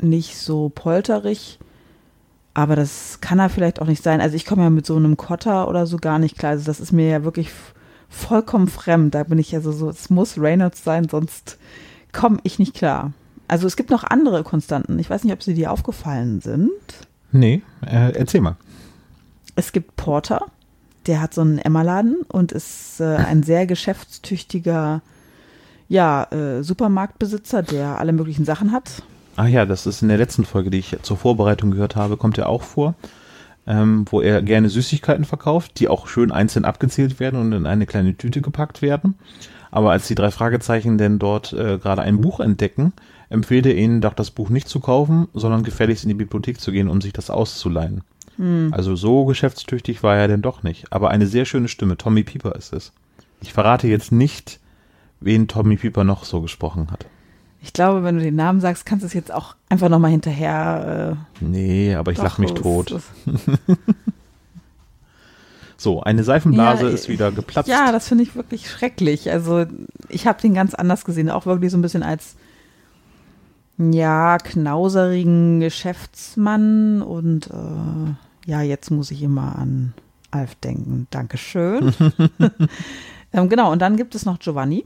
nicht 0.00 0.36
so 0.36 0.70
polterig, 0.74 1.58
aber 2.52 2.74
das 2.74 3.20
kann 3.20 3.38
er 3.38 3.48
vielleicht 3.48 3.80
auch 3.80 3.86
nicht 3.86 4.02
sein. 4.02 4.20
Also 4.20 4.34
ich 4.34 4.44
komme 4.44 4.62
ja 4.62 4.70
mit 4.70 4.86
so 4.86 4.96
einem 4.96 5.16
Kotter 5.16 5.68
oder 5.68 5.86
so 5.86 5.98
gar 5.98 6.18
nicht 6.18 6.36
klar. 6.36 6.52
Also 6.52 6.64
das 6.64 6.80
ist 6.80 6.92
mir 6.92 7.08
ja 7.08 7.22
wirklich 7.22 7.50
vollkommen 8.08 8.66
fremd. 8.66 9.14
Da 9.14 9.22
bin 9.22 9.38
ich 9.38 9.54
also 9.54 9.72
so, 9.72 9.88
es 9.88 10.10
muss 10.10 10.38
Reynolds 10.38 10.82
sein, 10.82 11.08
sonst 11.08 11.58
komme 12.12 12.38
ich 12.42 12.58
nicht 12.58 12.74
klar. 12.74 13.12
Also 13.48 13.66
es 13.66 13.76
gibt 13.76 13.90
noch 13.90 14.04
andere 14.04 14.42
Konstanten. 14.42 14.98
Ich 14.98 15.08
weiß 15.08 15.24
nicht, 15.24 15.32
ob 15.32 15.42
sie 15.42 15.54
dir 15.54 15.70
aufgefallen 15.70 16.40
sind. 16.40 16.70
nee, 17.32 17.62
äh, 17.84 18.12
erzähl 18.12 18.40
mal. 18.40 18.56
Es 19.54 19.72
gibt 19.72 19.96
Porter, 19.96 20.46
der 21.06 21.20
hat 21.20 21.32
so 21.32 21.40
einen 21.40 21.58
Emmerladen 21.58 22.22
und 22.28 22.52
ist 22.52 23.00
äh, 23.00 23.16
ein 23.16 23.42
sehr 23.42 23.66
geschäftstüchtiger 23.66 25.00
ja, 25.88 26.24
äh, 26.24 26.62
Supermarktbesitzer, 26.62 27.62
der 27.62 27.98
alle 27.98 28.12
möglichen 28.12 28.44
Sachen 28.44 28.72
hat. 28.72 29.02
Ach 29.36 29.46
ja, 29.46 29.64
das 29.66 29.86
ist 29.86 30.02
in 30.02 30.08
der 30.08 30.18
letzten 30.18 30.44
Folge, 30.44 30.70
die 30.70 30.78
ich 30.78 30.96
zur 31.02 31.16
Vorbereitung 31.16 31.70
gehört 31.70 31.94
habe, 31.94 32.16
kommt 32.16 32.38
er 32.38 32.48
auch 32.48 32.62
vor. 32.62 32.94
ähm, 33.66 34.04
wo 34.10 34.20
er 34.20 34.42
gerne 34.42 34.68
Süßigkeiten 34.68 35.24
verkauft, 35.24 35.80
die 35.80 35.88
auch 35.88 36.06
schön 36.06 36.30
einzeln 36.30 36.64
abgezählt 36.64 37.18
werden 37.18 37.40
und 37.40 37.52
in 37.52 37.66
eine 37.66 37.86
kleine 37.86 38.16
Tüte 38.16 38.40
gepackt 38.40 38.80
werden. 38.80 39.16
Aber 39.70 39.90
als 39.90 40.06
die 40.06 40.14
drei 40.14 40.30
Fragezeichen 40.30 40.98
denn 40.98 41.18
dort 41.18 41.52
äh, 41.52 41.78
gerade 41.78 42.02
ein 42.02 42.20
Buch 42.20 42.40
entdecken, 42.40 42.92
empfiehlt 43.28 43.66
er 43.66 43.74
ihnen 43.76 44.00
doch 44.00 44.14
das 44.14 44.30
Buch 44.30 44.50
nicht 44.50 44.68
zu 44.68 44.80
kaufen, 44.80 45.28
sondern 45.34 45.62
gefälligst 45.64 46.04
in 46.04 46.08
die 46.08 46.14
Bibliothek 46.14 46.60
zu 46.60 46.72
gehen, 46.72 46.88
um 46.88 47.00
sich 47.00 47.12
das 47.12 47.30
auszuleihen. 47.30 48.02
Also 48.70 48.96
so 48.96 49.24
geschäftstüchtig 49.24 50.02
war 50.02 50.14
er 50.16 50.28
denn 50.28 50.42
doch 50.42 50.62
nicht. 50.62 50.92
Aber 50.92 51.08
eine 51.10 51.26
sehr 51.26 51.46
schöne 51.46 51.68
Stimme. 51.68 51.96
Tommy 51.96 52.22
Pieper 52.22 52.54
ist 52.54 52.74
es. 52.74 52.92
Ich 53.40 53.54
verrate 53.54 53.88
jetzt 53.88 54.12
nicht, 54.12 54.60
wen 55.20 55.48
Tommy 55.48 55.76
Pieper 55.76 56.04
noch 56.04 56.24
so 56.24 56.42
gesprochen 56.42 56.90
hat. 56.90 57.06
Ich 57.62 57.72
glaube, 57.72 58.04
wenn 58.04 58.16
du 58.18 58.22
den 58.22 58.36
Namen 58.36 58.60
sagst, 58.60 58.84
kannst 58.84 59.04
du 59.04 59.06
es 59.06 59.14
jetzt 59.14 59.32
auch 59.32 59.56
einfach 59.70 59.88
nochmal 59.88 60.10
hinterher. 60.10 61.16
Äh, 61.40 61.44
Nee, 61.44 61.94
aber 61.94 62.12
ich 62.12 62.18
doch, 62.18 62.24
lach 62.24 62.36
mich 62.38 62.52
tot. 62.52 63.00
So, 65.78 66.02
eine 66.02 66.24
Seifenblase 66.24 66.84
Ja, 66.88 66.90
ist 66.90 67.08
wieder 67.08 67.30
geplatzt. 67.32 67.68
Ja, 67.68 67.92
das 67.92 68.08
finde 68.08 68.24
ich 68.24 68.34
wirklich 68.34 68.70
schrecklich. 68.70 69.30
Also 69.30 69.66
ich 70.08 70.26
habe 70.26 70.40
den 70.40 70.54
ganz 70.54 70.74
anders 70.74 71.04
gesehen, 71.04 71.28
auch 71.30 71.44
wirklich 71.44 71.70
so 71.70 71.76
ein 71.76 71.82
bisschen 71.82 72.02
als 72.02 72.36
ja 73.78 74.38
knauserigen 74.38 75.60
Geschäftsmann 75.60 77.02
und 77.02 77.48
äh, 77.48 78.50
ja, 78.50 78.62
jetzt 78.62 78.90
muss 78.90 79.10
ich 79.10 79.22
immer 79.22 79.56
an 79.58 79.92
Alf 80.30 80.54
denken. 80.56 81.06
Dankeschön. 81.10 81.92
ähm, 83.32 83.48
genau, 83.48 83.72
und 83.72 83.80
dann 83.82 83.96
gibt 83.96 84.14
es 84.14 84.24
noch 84.24 84.38
Giovanni. 84.38 84.84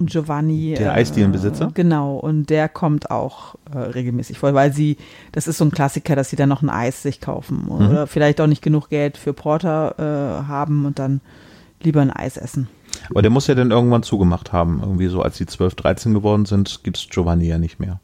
Giovanni. 0.00 0.74
Der 0.78 0.92
Eisdielenbesitzer? 0.92 1.72
Genau, 1.74 2.16
und 2.18 2.50
der 2.50 2.68
kommt 2.68 3.10
auch 3.10 3.56
äh, 3.74 3.78
regelmäßig 3.78 4.38
vor, 4.38 4.54
weil 4.54 4.72
sie, 4.72 4.96
das 5.32 5.48
ist 5.48 5.58
so 5.58 5.64
ein 5.64 5.72
Klassiker, 5.72 6.14
dass 6.14 6.30
sie 6.30 6.36
dann 6.36 6.48
noch 6.48 6.62
ein 6.62 6.70
Eis 6.70 7.02
sich 7.02 7.20
kaufen 7.20 7.64
Mhm. 7.64 7.70
oder 7.70 8.06
vielleicht 8.06 8.40
auch 8.40 8.46
nicht 8.46 8.62
genug 8.62 8.90
Geld 8.90 9.16
für 9.16 9.32
Porter 9.32 9.94
äh, 9.98 10.46
haben 10.46 10.86
und 10.86 10.98
dann 11.00 11.20
lieber 11.82 12.00
ein 12.00 12.12
Eis 12.12 12.36
essen. 12.36 12.68
Aber 13.10 13.22
der 13.22 13.30
muss 13.30 13.46
ja 13.46 13.54
dann 13.54 13.70
irgendwann 13.70 14.02
zugemacht 14.02 14.52
haben. 14.52 14.80
Irgendwie 14.82 15.08
so, 15.08 15.22
als 15.22 15.36
die 15.38 15.46
12, 15.46 15.74
13 15.76 16.14
geworden 16.14 16.44
sind, 16.46 16.82
gibt's 16.84 17.06
Giovanni 17.10 17.46
ja 17.46 17.58
nicht 17.58 17.80
mehr. 17.80 18.00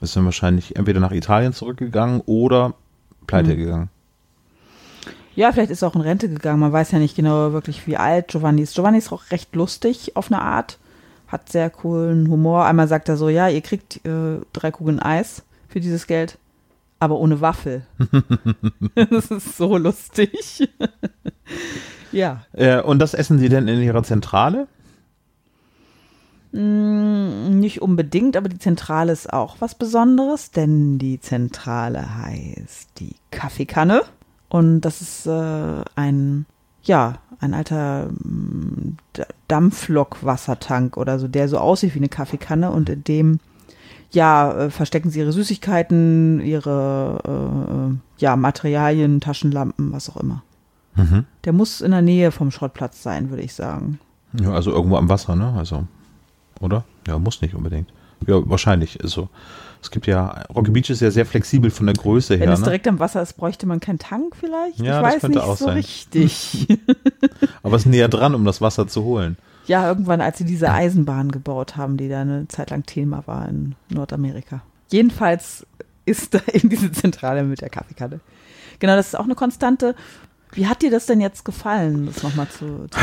Ist 0.00 0.14
dann 0.16 0.24
wahrscheinlich 0.24 0.76
entweder 0.76 1.00
nach 1.00 1.12
Italien 1.12 1.52
zurückgegangen 1.52 2.22
oder 2.26 2.74
pleite 3.26 3.54
Mhm. 3.54 3.56
gegangen. 3.56 3.90
Ja, 5.34 5.52
vielleicht 5.52 5.70
ist 5.70 5.82
er 5.82 5.88
auch 5.88 5.94
in 5.94 6.00
Rente 6.00 6.28
gegangen. 6.28 6.58
Man 6.60 6.72
weiß 6.72 6.90
ja 6.92 6.98
nicht 6.98 7.14
genau 7.16 7.52
wirklich, 7.52 7.86
wie 7.86 7.96
alt 7.96 8.28
Giovanni 8.28 8.62
ist. 8.62 8.74
Giovanni 8.74 8.98
ist 8.98 9.12
auch 9.12 9.30
recht 9.30 9.54
lustig 9.54 10.16
auf 10.16 10.32
eine 10.32 10.42
Art. 10.42 10.78
Hat 11.28 11.48
sehr 11.50 11.70
coolen 11.70 12.28
Humor. 12.28 12.64
Einmal 12.64 12.88
sagt 12.88 13.08
er 13.08 13.16
so, 13.16 13.28
ja, 13.28 13.48
ihr 13.48 13.60
kriegt 13.60 14.04
äh, 14.04 14.40
drei 14.52 14.70
Kugeln 14.70 14.98
Eis 14.98 15.42
für 15.68 15.78
dieses 15.80 16.06
Geld, 16.06 16.38
aber 16.98 17.18
ohne 17.18 17.40
Waffel. 17.40 17.86
das 18.94 19.30
ist 19.30 19.56
so 19.56 19.76
lustig. 19.76 20.68
Ja. 22.12 22.42
Äh, 22.52 22.80
und 22.82 22.98
das 22.98 23.14
essen 23.14 23.38
sie 23.38 23.48
denn 23.48 23.68
in 23.68 23.80
ihrer 23.82 24.02
Zentrale? 24.02 24.68
Mm, 26.52 27.58
Nicht 27.60 27.82
unbedingt, 27.82 28.36
aber 28.36 28.48
die 28.48 28.58
Zentrale 28.58 29.12
ist 29.12 29.32
auch 29.32 29.56
was 29.60 29.74
Besonderes, 29.74 30.50
denn 30.50 30.98
die 30.98 31.20
Zentrale 31.20 32.16
heißt 32.16 32.90
die 32.98 33.16
Kaffeekanne. 33.30 34.02
Und 34.48 34.80
das 34.80 35.02
ist 35.02 35.26
äh, 35.26 35.82
ein, 35.94 36.46
ja, 36.82 37.18
ein 37.40 37.52
alter 37.54 38.06
mm, 38.06 38.96
Dampflokwassertank 39.48 40.96
oder 40.96 41.18
so, 41.18 41.28
der 41.28 41.48
so 41.48 41.58
aussieht 41.58 41.94
wie 41.94 41.98
eine 41.98 42.08
Kaffeekanne 42.08 42.70
und 42.70 42.88
in 42.88 43.04
dem, 43.04 43.40
ja, 44.10 44.52
äh, 44.52 44.70
verstecken 44.70 45.10
sie 45.10 45.20
ihre 45.20 45.32
Süßigkeiten, 45.32 46.40
ihre, 46.40 47.90
äh, 47.92 48.22
ja, 48.22 48.36
Materialien, 48.36 49.20
Taschenlampen, 49.20 49.92
was 49.92 50.08
auch 50.08 50.16
immer. 50.16 50.42
Mhm. 50.98 51.24
Der 51.44 51.52
muss 51.52 51.80
in 51.80 51.90
der 51.92 52.02
Nähe 52.02 52.30
vom 52.30 52.50
Schrottplatz 52.50 53.02
sein, 53.02 53.30
würde 53.30 53.42
ich 53.42 53.54
sagen. 53.54 53.98
Ja, 54.40 54.52
also 54.52 54.70
irgendwo 54.72 54.96
am 54.96 55.08
Wasser, 55.08 55.36
ne? 55.36 55.54
Also, 55.56 55.86
oder? 56.60 56.84
Ja, 57.06 57.18
muss 57.18 57.40
nicht 57.40 57.54
unbedingt. 57.54 57.88
Ja, 58.26 58.40
wahrscheinlich. 58.48 59.02
Also, 59.02 59.28
es 59.80 59.90
gibt 59.90 60.06
ja, 60.08 60.44
Rocky 60.54 60.70
Beach 60.72 60.90
ist 60.90 61.00
ja 61.00 61.10
sehr 61.10 61.24
flexibel 61.24 61.70
von 61.70 61.86
der 61.86 61.94
Größe 61.94 62.34
Wenn 62.34 62.40
her, 62.48 62.52
es 62.52 62.58
ne? 62.60 62.64
direkt 62.64 62.88
am 62.88 62.98
Wasser 62.98 63.22
ist, 63.22 63.34
bräuchte 63.34 63.64
man 63.66 63.78
keinen 63.80 64.00
Tank 64.00 64.34
vielleicht? 64.36 64.80
Ja, 64.80 64.84
ich 64.84 64.88
das 64.88 65.02
weiß 65.14 65.20
könnte 65.20 65.38
nicht 65.38 65.46
auch 65.46 65.56
so 65.56 65.66
sein. 65.66 65.76
richtig. 65.76 66.66
Aber 67.62 67.76
es 67.76 67.82
ist 67.82 67.90
näher 67.90 68.08
dran, 68.08 68.34
um 68.34 68.44
das 68.44 68.60
Wasser 68.60 68.88
zu 68.88 69.04
holen. 69.04 69.36
ja, 69.66 69.86
irgendwann, 69.88 70.20
als 70.20 70.38
sie 70.38 70.44
diese 70.44 70.70
Eisenbahn 70.72 71.30
gebaut 71.30 71.76
haben, 71.76 71.96
die 71.96 72.08
da 72.08 72.22
eine 72.22 72.48
Zeit 72.48 72.70
lang 72.70 72.84
Thema 72.86 73.22
war 73.26 73.48
in 73.48 73.76
Nordamerika. 73.88 74.62
Jedenfalls 74.90 75.64
ist 76.04 76.34
da 76.34 76.40
eben 76.52 76.68
diese 76.70 76.90
Zentrale 76.90 77.44
mit 77.44 77.60
der 77.60 77.70
Kaffeekanne. 77.70 78.18
Genau, 78.80 78.96
das 78.96 79.08
ist 79.08 79.14
auch 79.14 79.24
eine 79.24 79.34
Konstante. 79.36 79.94
Wie 80.52 80.66
hat 80.66 80.82
dir 80.82 80.90
das 80.90 81.06
denn 81.06 81.20
jetzt 81.20 81.44
gefallen, 81.44 82.06
das 82.06 82.22
nochmal 82.22 82.48
zu, 82.48 82.86
zu? 82.90 83.00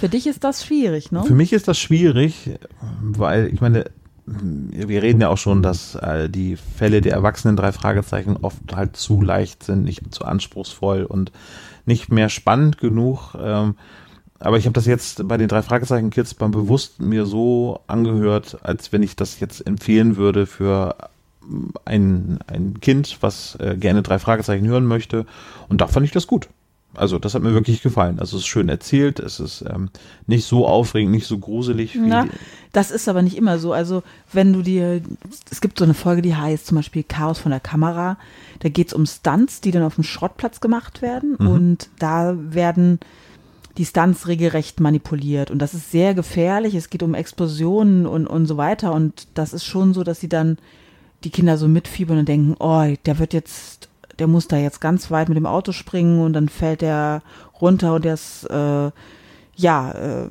Für 0.00 0.08
dich 0.08 0.26
ist 0.26 0.44
das 0.44 0.64
schwierig, 0.64 1.10
ne? 1.12 1.24
Für 1.24 1.34
mich 1.34 1.52
ist 1.52 1.68
das 1.68 1.78
schwierig, 1.78 2.50
weil 3.00 3.52
ich 3.52 3.60
meine, 3.60 3.84
wir 4.26 5.02
reden 5.02 5.20
ja 5.20 5.28
auch 5.28 5.38
schon, 5.38 5.62
dass 5.62 5.94
äh, 5.94 6.28
die 6.28 6.56
Fälle 6.56 7.00
der 7.00 7.14
Erwachsenen 7.14 7.56
drei 7.56 7.72
Fragezeichen 7.72 8.36
oft 8.36 8.74
halt 8.74 8.96
zu 8.96 9.22
leicht 9.22 9.62
sind, 9.62 9.84
nicht 9.84 10.14
zu 10.14 10.24
anspruchsvoll 10.24 11.04
und 11.04 11.32
nicht 11.86 12.12
mehr 12.12 12.28
spannend 12.28 12.78
genug. 12.78 13.34
Ähm, 13.40 13.74
aber 14.38 14.58
ich 14.58 14.66
habe 14.66 14.74
das 14.74 14.86
jetzt 14.86 15.26
bei 15.26 15.36
den 15.36 15.48
drei 15.48 15.62
Fragezeichen 15.62 16.10
Kids 16.10 16.34
beim 16.34 16.50
bewusst 16.50 17.00
mir 17.00 17.26
so 17.26 17.80
angehört, 17.86 18.58
als 18.62 18.92
wenn 18.92 19.02
ich 19.02 19.16
das 19.16 19.40
jetzt 19.40 19.66
empfehlen 19.66 20.16
würde 20.16 20.46
für 20.46 20.94
ein, 21.84 22.38
ein 22.46 22.80
Kind, 22.80 23.18
was 23.20 23.56
äh, 23.56 23.76
gerne 23.76 24.02
drei 24.02 24.18
Fragezeichen 24.18 24.66
hören 24.66 24.86
möchte. 24.86 25.26
Und 25.68 25.80
da 25.80 25.86
fand 25.86 26.06
ich 26.06 26.12
das 26.12 26.26
gut. 26.26 26.48
Also 26.94 27.18
das 27.18 27.34
hat 27.34 27.42
mir 27.42 27.52
wirklich 27.52 27.82
gefallen. 27.82 28.18
Also 28.18 28.36
es 28.36 28.42
ist 28.42 28.48
schön 28.48 28.68
erzählt, 28.68 29.20
es 29.20 29.40
ist 29.40 29.62
ähm, 29.62 29.90
nicht 30.26 30.46
so 30.46 30.66
aufregend, 30.66 31.12
nicht 31.12 31.26
so 31.26 31.38
gruselig 31.38 31.94
wie 31.94 32.08
Na, 32.08 32.26
das 32.72 32.90
ist 32.90 33.08
aber 33.08 33.22
nicht 33.22 33.36
immer 33.36 33.58
so. 33.58 33.72
Also, 33.72 34.02
wenn 34.32 34.52
du 34.52 34.62
dir, 34.62 35.00
es 35.50 35.60
gibt 35.60 35.78
so 35.78 35.84
eine 35.84 35.94
Folge, 35.94 36.22
die 36.22 36.34
heißt 36.34 36.66
zum 36.66 36.76
Beispiel 36.76 37.04
Chaos 37.04 37.38
von 37.38 37.50
der 37.50 37.60
Kamera. 37.60 38.16
Da 38.60 38.68
geht 38.68 38.88
es 38.88 38.94
um 38.94 39.06
Stunts, 39.06 39.60
die 39.60 39.70
dann 39.70 39.82
auf 39.82 39.94
dem 39.94 40.04
Schrottplatz 40.04 40.60
gemacht 40.60 41.02
werden. 41.02 41.36
Und 41.36 41.88
da 41.98 42.34
werden 42.36 42.98
die 43.76 43.84
Stunts 43.84 44.26
regelrecht 44.26 44.80
manipuliert. 44.80 45.50
Und 45.50 45.60
das 45.60 45.74
ist 45.74 45.92
sehr 45.92 46.14
gefährlich. 46.14 46.74
Es 46.74 46.90
geht 46.90 47.02
um 47.02 47.14
Explosionen 47.14 48.06
und, 48.06 48.26
und 48.26 48.46
so 48.46 48.56
weiter. 48.56 48.92
Und 48.92 49.28
das 49.34 49.52
ist 49.52 49.64
schon 49.64 49.94
so, 49.94 50.02
dass 50.02 50.20
sie 50.20 50.28
dann 50.28 50.58
die 51.24 51.30
Kinder 51.30 51.56
so 51.56 51.68
mitfiebern 51.68 52.18
und 52.18 52.28
denken, 52.28 52.56
oh, 52.58 52.84
der 53.06 53.18
wird 53.18 53.32
jetzt, 53.32 53.88
der 54.18 54.26
muss 54.26 54.48
da 54.48 54.56
jetzt 54.56 54.80
ganz 54.80 55.10
weit 55.10 55.28
mit 55.28 55.36
dem 55.36 55.46
Auto 55.46 55.72
springen 55.72 56.20
und 56.20 56.32
dann 56.32 56.48
fällt 56.48 56.82
der 56.82 57.22
runter 57.60 57.94
und 57.94 58.04
der 58.04 58.14
ist, 58.14 58.44
äh, 58.44 58.90
ja, 59.56 59.90
äh, 59.92 60.30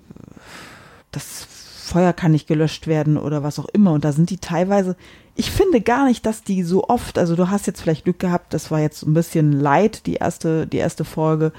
das 1.12 1.48
Feuer 1.88 2.14
kann 2.14 2.32
nicht 2.32 2.48
gelöscht 2.48 2.88
werden 2.88 3.18
oder 3.18 3.44
was 3.44 3.60
auch 3.60 3.68
immer. 3.70 3.94
Und 3.94 4.06
da 4.06 4.12
sind 4.12 4.30
die 4.30 4.38
teilweise, 4.38 4.96
ich 5.36 5.52
finde 5.52 5.82
gar 5.82 6.06
nicht, 6.06 6.26
dass 6.26 6.44
die 6.44 6.64
so 6.64 6.84
oft, 6.88 7.18
also 7.18 7.36
du 7.36 7.50
hast 7.50 7.68
jetzt 7.68 7.82
vielleicht 7.82 8.04
Glück 8.04 8.20
gehabt, 8.20 8.54
das 8.54 8.72
war 8.72 8.80
jetzt 8.80 9.04
ein 9.04 9.14
bisschen 9.14 9.54
leid, 9.54 10.06
die 10.06 10.16
erste, 10.16 10.68
die 10.68 10.78
erste 10.78 11.06
Folge. 11.06 11.54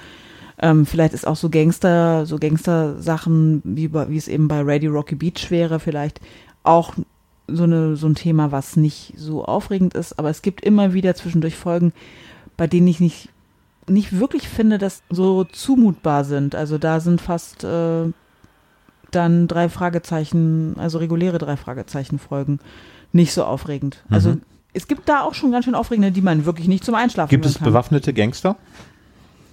Ähm, 0.60 0.86
vielleicht 0.86 1.14
ist 1.14 1.26
auch 1.26 1.36
so 1.36 1.50
Gangster, 1.50 2.26
so 2.26 2.38
Gangster-Sachen, 2.38 3.62
wie, 3.64 3.92
wie 3.92 4.16
es 4.16 4.28
eben 4.28 4.48
bei 4.48 4.60
Radio 4.62 4.92
Rocky 4.92 5.14
Beach 5.14 5.50
wäre, 5.50 5.80
vielleicht 5.80 6.20
auch 6.62 6.94
so, 7.48 7.64
eine, 7.64 7.96
so 7.96 8.06
ein 8.06 8.14
Thema, 8.14 8.52
was 8.52 8.76
nicht 8.76 9.14
so 9.16 9.44
aufregend 9.44 9.94
ist. 9.94 10.18
Aber 10.18 10.30
es 10.30 10.42
gibt 10.42 10.62
immer 10.64 10.92
wieder 10.92 11.14
zwischendurch 11.14 11.56
Folgen, 11.56 11.92
bei 12.56 12.66
denen 12.66 12.86
ich 12.86 13.00
nicht, 13.00 13.28
nicht 13.88 14.18
wirklich 14.18 14.48
finde, 14.48 14.78
dass 14.78 15.02
so 15.10 15.44
zumutbar 15.44 16.24
sind. 16.24 16.54
Also 16.54 16.78
da 16.78 17.00
sind 17.00 17.20
fast 17.20 17.64
äh, 17.64 18.04
dann 19.10 19.48
drei 19.48 19.68
Fragezeichen, 19.68 20.74
also 20.78 20.98
reguläre 20.98 21.38
drei 21.38 21.56
Fragezeichen 21.56 22.18
Folgen, 22.18 22.58
nicht 23.12 23.32
so 23.32 23.44
aufregend. 23.44 24.04
Also 24.10 24.30
Mhm. 24.32 24.42
es 24.74 24.86
gibt 24.86 25.08
da 25.08 25.22
auch 25.22 25.32
schon 25.34 25.50
ganz 25.50 25.64
schön 25.64 25.74
aufregende, 25.74 26.12
die 26.12 26.20
man 26.20 26.44
wirklich 26.44 26.68
nicht 26.68 26.84
zum 26.84 26.94
Einschlafen 26.94 27.30
Gibt 27.30 27.46
es 27.46 27.54
kann. 27.58 27.64
bewaffnete 27.64 28.12
Gangster? 28.12 28.56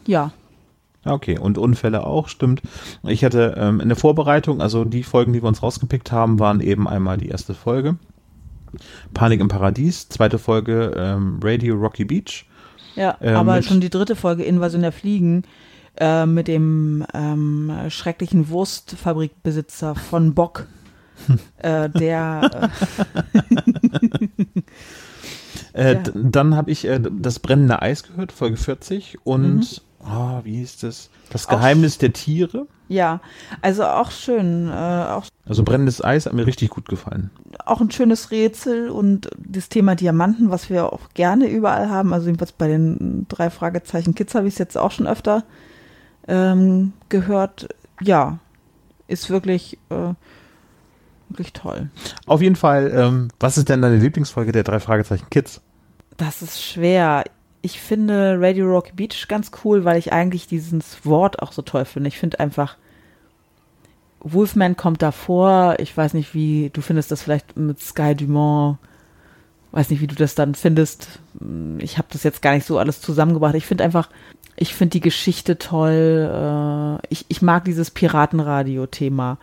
Ja. 0.05 0.31
Okay, 1.05 1.37
und 1.37 1.57
Unfälle 1.57 2.05
auch, 2.05 2.27
stimmt. 2.29 2.61
Ich 3.03 3.23
hatte 3.23 3.55
ähm, 3.57 3.79
in 3.79 3.89
der 3.89 3.95
Vorbereitung, 3.95 4.59
also 4.61 4.85
die 4.85 5.03
Folgen, 5.03 5.33
die 5.33 5.41
wir 5.43 5.47
uns 5.47 5.61
rausgepickt 5.61 6.11
haben, 6.11 6.39
waren 6.39 6.61
eben 6.61 6.87
einmal 6.87 7.17
die 7.17 7.29
erste 7.29 7.53
Folge. 7.53 7.97
Panik 9.13 9.39
im 9.39 9.47
Paradies, 9.47 10.09
zweite 10.09 10.39
Folge 10.39 10.91
ähm, 10.97 11.39
Radio 11.43 11.75
Rocky 11.75 12.05
Beach. 12.05 12.45
Ja, 12.95 13.17
Äh, 13.19 13.33
aber 13.33 13.61
schon 13.61 13.81
die 13.81 13.89
dritte 13.89 14.15
Folge 14.15 14.43
Invasion 14.43 14.81
der 14.81 14.91
Fliegen 14.91 15.43
äh, 15.97 16.25
mit 16.25 16.47
dem 16.47 17.05
ähm, 17.13 17.71
schrecklichen 17.89 18.49
Wurstfabrikbesitzer 18.49 19.95
von 19.95 20.33
Bock, 20.33 20.65
äh, 21.59 21.89
der 21.89 22.71
Äh, 25.73 25.93
Ja. 25.95 26.03
Dann 26.13 26.55
habe 26.55 26.71
ich 26.71 26.85
äh, 26.85 26.99
das 27.01 27.39
brennende 27.39 27.81
Eis 27.81 28.03
gehört, 28.03 28.31
Folge 28.31 28.57
40. 28.57 29.19
Und, 29.23 29.57
Mhm. 29.57 29.63
Oh, 30.05 30.39
wie 30.43 30.57
hieß 30.57 30.77
das? 30.79 31.09
Das 31.29 31.47
Auch 31.47 31.51
Geheimnis 31.51 31.97
der 31.97 32.13
Tiere. 32.13 32.67
ja, 32.87 33.19
also 33.61 33.83
auch 33.85 34.11
schön, 34.11 34.69
äh, 34.69 34.71
auch 34.71 35.25
Also 35.47 35.63
brennendes 35.63 36.03
Eis 36.03 36.25
hat 36.25 36.33
mir 36.33 36.45
richtig 36.45 36.69
gut 36.69 36.87
gefallen. 36.87 37.31
auch 37.65 37.81
ein 37.81 37.91
schönes 37.91 38.31
Rätsel 38.31 38.89
und 38.89 39.29
das 39.37 39.69
Thema 39.69 39.95
Diamanten, 39.95 40.51
was 40.51 40.69
wir 40.69 40.91
auch 40.93 41.09
gerne 41.13 41.47
überall 41.47 41.89
haben. 41.89 42.13
Also 42.13 42.27
jedenfalls 42.27 42.51
bei 42.51 42.67
den 42.67 43.25
drei 43.29 43.49
Fragezeichen 43.49 44.13
Kids 44.15 44.35
habe 44.35 44.47
ich 44.47 44.53
es 44.55 44.59
jetzt 44.59 44.77
auch 44.77 44.91
schon 44.91 45.07
öfter 45.07 45.43
ähm, 46.27 46.93
gehört. 47.09 47.69
Ja, 48.01 48.39
ist 49.07 49.29
wirklich, 49.29 49.77
äh, 49.89 50.13
wirklich 51.29 51.53
toll. 51.53 51.89
Auf 52.27 52.41
jeden 52.41 52.55
Fall, 52.55 52.91
ähm, 52.95 53.29
was 53.39 53.57
ist 53.57 53.69
denn 53.69 53.81
deine 53.81 53.97
Lieblingsfolge 53.97 54.51
der 54.51 54.63
drei 54.63 54.79
Fragezeichen 54.79 55.29
Kids? 55.29 55.61
Das 56.17 56.41
ist 56.41 56.63
schwer. 56.63 57.23
Ich 57.65 57.81
finde 57.81 58.37
Radio 58.39 58.67
Rocky 58.67 58.91
Beach 58.93 59.27
ganz 59.27 59.49
cool, 59.63 59.85
weil 59.85 59.97
ich 59.97 60.13
eigentlich 60.13 60.45
dieses 60.45 61.03
Wort 61.03 61.41
auch 61.41 61.51
so 61.51 61.63
toll 61.63 61.83
finde. 61.85 62.09
Ich 62.09 62.19
finde 62.19 62.39
einfach, 62.39 62.77
Wolfman 64.19 64.77
kommt 64.77 65.01
davor. 65.01 65.77
Ich 65.79 65.97
weiß 65.97 66.13
nicht, 66.13 66.35
wie 66.35 66.69
du 66.71 66.81
findest 66.81 67.09
das 67.09 67.23
vielleicht 67.23 67.57
mit 67.57 67.79
Sky 67.79 68.13
Dumont. 68.13 68.77
Weiß 69.71 69.89
nicht, 69.89 69.99
wie 69.99 70.05
du 70.05 70.13
das 70.13 70.35
dann 70.35 70.53
findest. 70.53 71.19
Ich 71.79 71.97
habe 71.97 72.07
das 72.11 72.21
jetzt 72.21 72.43
gar 72.43 72.53
nicht 72.53 72.67
so 72.67 72.77
alles 72.77 73.01
zusammengebracht. 73.01 73.55
Ich 73.55 73.65
finde 73.65 73.83
einfach, 73.83 74.09
ich 74.55 74.75
finde 74.75 74.91
die 74.91 75.01
Geschichte 75.01 75.57
toll. 75.57 76.99
Äh, 77.01 77.07
ich, 77.09 77.25
ich 77.29 77.41
mag 77.41 77.65
dieses 77.65 77.89
Piratenradio-Thema. 77.89 79.39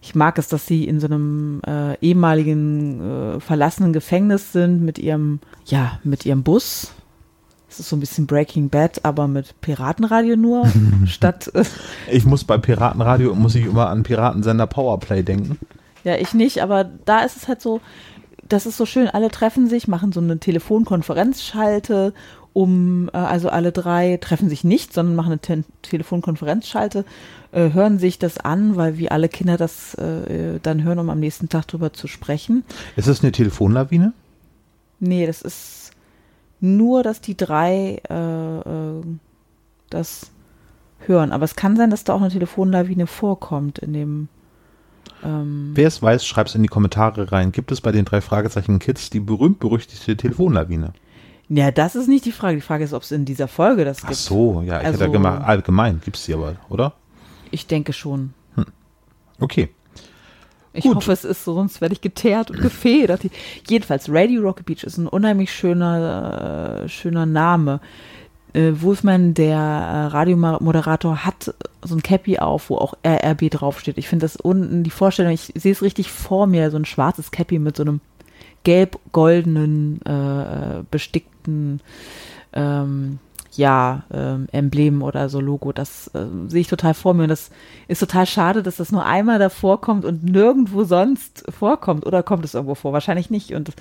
Ich 0.00 0.14
mag 0.14 0.38
es, 0.38 0.48
dass 0.48 0.66
sie 0.66 0.86
in 0.86 0.98
so 0.98 1.08
einem 1.08 1.60
äh, 1.66 1.98
ehemaligen 2.00 3.36
äh, 3.36 3.40
verlassenen 3.40 3.92
Gefängnis 3.92 4.52
sind 4.52 4.82
mit 4.82 4.98
ihrem, 4.98 5.40
ja, 5.66 6.00
mit 6.04 6.24
ihrem 6.24 6.42
Bus. 6.42 6.94
Es 7.76 7.80
ist 7.80 7.90
so 7.90 7.96
ein 7.96 8.00
bisschen 8.00 8.26
Breaking 8.26 8.70
Bad, 8.70 9.04
aber 9.04 9.28
mit 9.28 9.60
Piratenradio 9.60 10.34
nur, 10.34 10.66
statt. 11.06 11.50
Äh, 11.52 11.64
Ich 12.10 12.24
muss 12.24 12.42
bei 12.42 12.56
Piratenradio, 12.56 13.34
muss 13.34 13.54
ich 13.54 13.66
immer 13.66 13.88
an 13.90 14.02
Piratensender 14.02 14.66
Powerplay 14.66 15.22
denken. 15.22 15.58
ja, 16.02 16.16
ich 16.16 16.32
nicht, 16.32 16.62
aber 16.62 16.84
da 17.04 17.20
ist 17.20 17.36
es 17.36 17.48
halt 17.48 17.60
so, 17.60 17.82
das 18.48 18.64
ist 18.64 18.78
so 18.78 18.86
schön, 18.86 19.08
alle 19.08 19.30
treffen 19.30 19.68
sich, 19.68 19.88
machen 19.88 20.12
so 20.12 20.20
eine 20.20 20.38
Telefonkonferenzschalte, 20.38 22.14
um, 22.54 23.10
äh, 23.12 23.18
also 23.18 23.50
alle 23.50 23.72
drei 23.72 24.16
treffen 24.22 24.48
sich 24.48 24.64
nicht, 24.64 24.94
sondern 24.94 25.14
machen 25.14 25.32
eine 25.32 25.40
Te 25.40 25.64
Telefonkonferenzschalte, 25.82 27.04
äh, 27.52 27.72
hören 27.72 27.98
sich 27.98 28.18
das 28.18 28.38
an, 28.38 28.76
weil 28.76 28.96
wie 28.96 29.10
alle 29.10 29.28
Kinder 29.28 29.58
das 29.58 29.92
äh, 29.96 30.60
dann 30.62 30.82
hören, 30.82 30.98
um 30.98 31.10
am 31.10 31.20
nächsten 31.20 31.50
Tag 31.50 31.68
drüber 31.68 31.92
zu 31.92 32.06
sprechen. 32.08 32.64
Ist 32.96 33.06
das 33.08 33.22
eine 33.22 33.32
Telefonlawine? 33.32 34.14
Nee, 34.98 35.26
das 35.26 35.42
ist 35.42 35.85
nur, 36.60 37.02
dass 37.02 37.20
die 37.20 37.36
drei 37.36 38.00
äh, 38.08 38.58
äh, 38.58 39.02
das 39.90 40.30
hören. 41.00 41.32
Aber 41.32 41.44
es 41.44 41.56
kann 41.56 41.76
sein, 41.76 41.90
dass 41.90 42.04
da 42.04 42.14
auch 42.14 42.20
eine 42.20 42.30
Telefonlawine 42.30 43.06
vorkommt 43.06 43.78
in 43.78 43.92
dem. 43.92 44.28
Ähm, 45.24 45.72
Wer 45.74 45.88
es 45.88 46.02
weiß, 46.02 46.26
schreibt 46.26 46.50
es 46.50 46.54
in 46.54 46.62
die 46.62 46.68
Kommentare 46.68 47.30
rein. 47.32 47.52
Gibt 47.52 47.70
es 47.72 47.80
bei 47.80 47.92
den 47.92 48.04
drei 48.04 48.20
Fragezeichen 48.20 48.78
Kids 48.78 49.10
die 49.10 49.20
berühmt-berüchtigte 49.20 50.16
Telefonlawine? 50.16 50.92
ja, 51.48 51.70
das 51.70 51.94
ist 51.94 52.08
nicht 52.08 52.24
die 52.24 52.32
Frage. 52.32 52.56
Die 52.56 52.60
Frage 52.62 52.82
ist, 52.84 52.92
ob 52.92 53.02
es 53.04 53.12
in 53.12 53.24
dieser 53.24 53.46
Folge 53.46 53.84
das 53.84 53.98
Ach 54.02 54.08
gibt. 54.08 54.18
so, 54.18 54.62
ja, 54.66 54.80
ich 54.80 54.86
Also- 54.86 55.00
hätte 55.00 55.12
gemacht, 55.12 55.42
allgemein 55.44 56.00
gibt 56.04 56.16
es 56.16 56.24
die 56.26 56.34
aber, 56.34 56.56
oder? 56.68 56.94
Ich 57.52 57.66
denke 57.68 57.92
schon. 57.92 58.34
Okay. 59.38 59.68
Ich 60.76 60.84
Gut. 60.84 60.96
hoffe, 60.96 61.12
es 61.12 61.24
ist 61.24 61.44
so, 61.44 61.54
sonst 61.54 61.80
werde 61.80 61.94
ich 61.94 62.00
geteert 62.00 62.50
und 62.50 62.60
gefedert. 62.60 63.22
Jedenfalls, 63.68 64.10
Radio 64.10 64.42
Rocky 64.42 64.62
Beach 64.62 64.84
ist 64.84 64.98
ein 64.98 65.06
unheimlich 65.08 65.52
schöner, 65.52 66.82
äh, 66.84 66.88
schöner 66.88 67.24
Name. 67.24 67.80
Äh, 68.52 68.72
Wolfman, 68.80 69.32
der 69.34 69.58
äh, 69.58 70.06
Radiomoderator, 70.06 71.24
hat 71.24 71.54
so 71.82 71.94
ein 71.94 72.02
Cappy 72.02 72.38
auf, 72.38 72.70
wo 72.70 72.76
auch 72.76 72.94
RRB 73.04 73.50
draufsteht. 73.50 73.98
Ich 73.98 74.08
finde 74.08 74.24
das 74.24 74.36
unten, 74.36 74.82
die 74.82 74.90
Vorstellung, 74.90 75.32
ich 75.32 75.52
sehe 75.54 75.72
es 75.72 75.82
richtig 75.82 76.10
vor 76.10 76.46
mir, 76.46 76.70
so 76.70 76.76
ein 76.76 76.84
schwarzes 76.84 77.30
Cappy 77.30 77.58
mit 77.58 77.76
so 77.76 77.82
einem 77.82 78.00
gelb-goldenen, 78.64 80.00
äh, 80.04 80.82
bestickten, 80.90 81.80
ähm, 82.52 83.18
ja, 83.56 84.04
ähm, 84.12 84.46
Emblem 84.52 85.02
oder 85.02 85.28
so 85.28 85.40
Logo. 85.40 85.72
Das 85.72 86.08
äh, 86.08 86.26
sehe 86.48 86.60
ich 86.60 86.68
total 86.68 86.94
vor 86.94 87.14
mir. 87.14 87.24
Und 87.24 87.30
das 87.30 87.50
ist 87.88 88.00
total 88.00 88.26
schade, 88.26 88.62
dass 88.62 88.76
das 88.76 88.92
nur 88.92 89.04
einmal 89.04 89.38
davor 89.38 89.80
kommt 89.80 90.04
und 90.04 90.24
nirgendwo 90.24 90.84
sonst 90.84 91.44
vorkommt. 91.50 92.06
Oder 92.06 92.22
kommt 92.22 92.44
es 92.44 92.54
irgendwo 92.54 92.74
vor? 92.74 92.92
Wahrscheinlich 92.92 93.30
nicht. 93.30 93.52
Und 93.52 93.72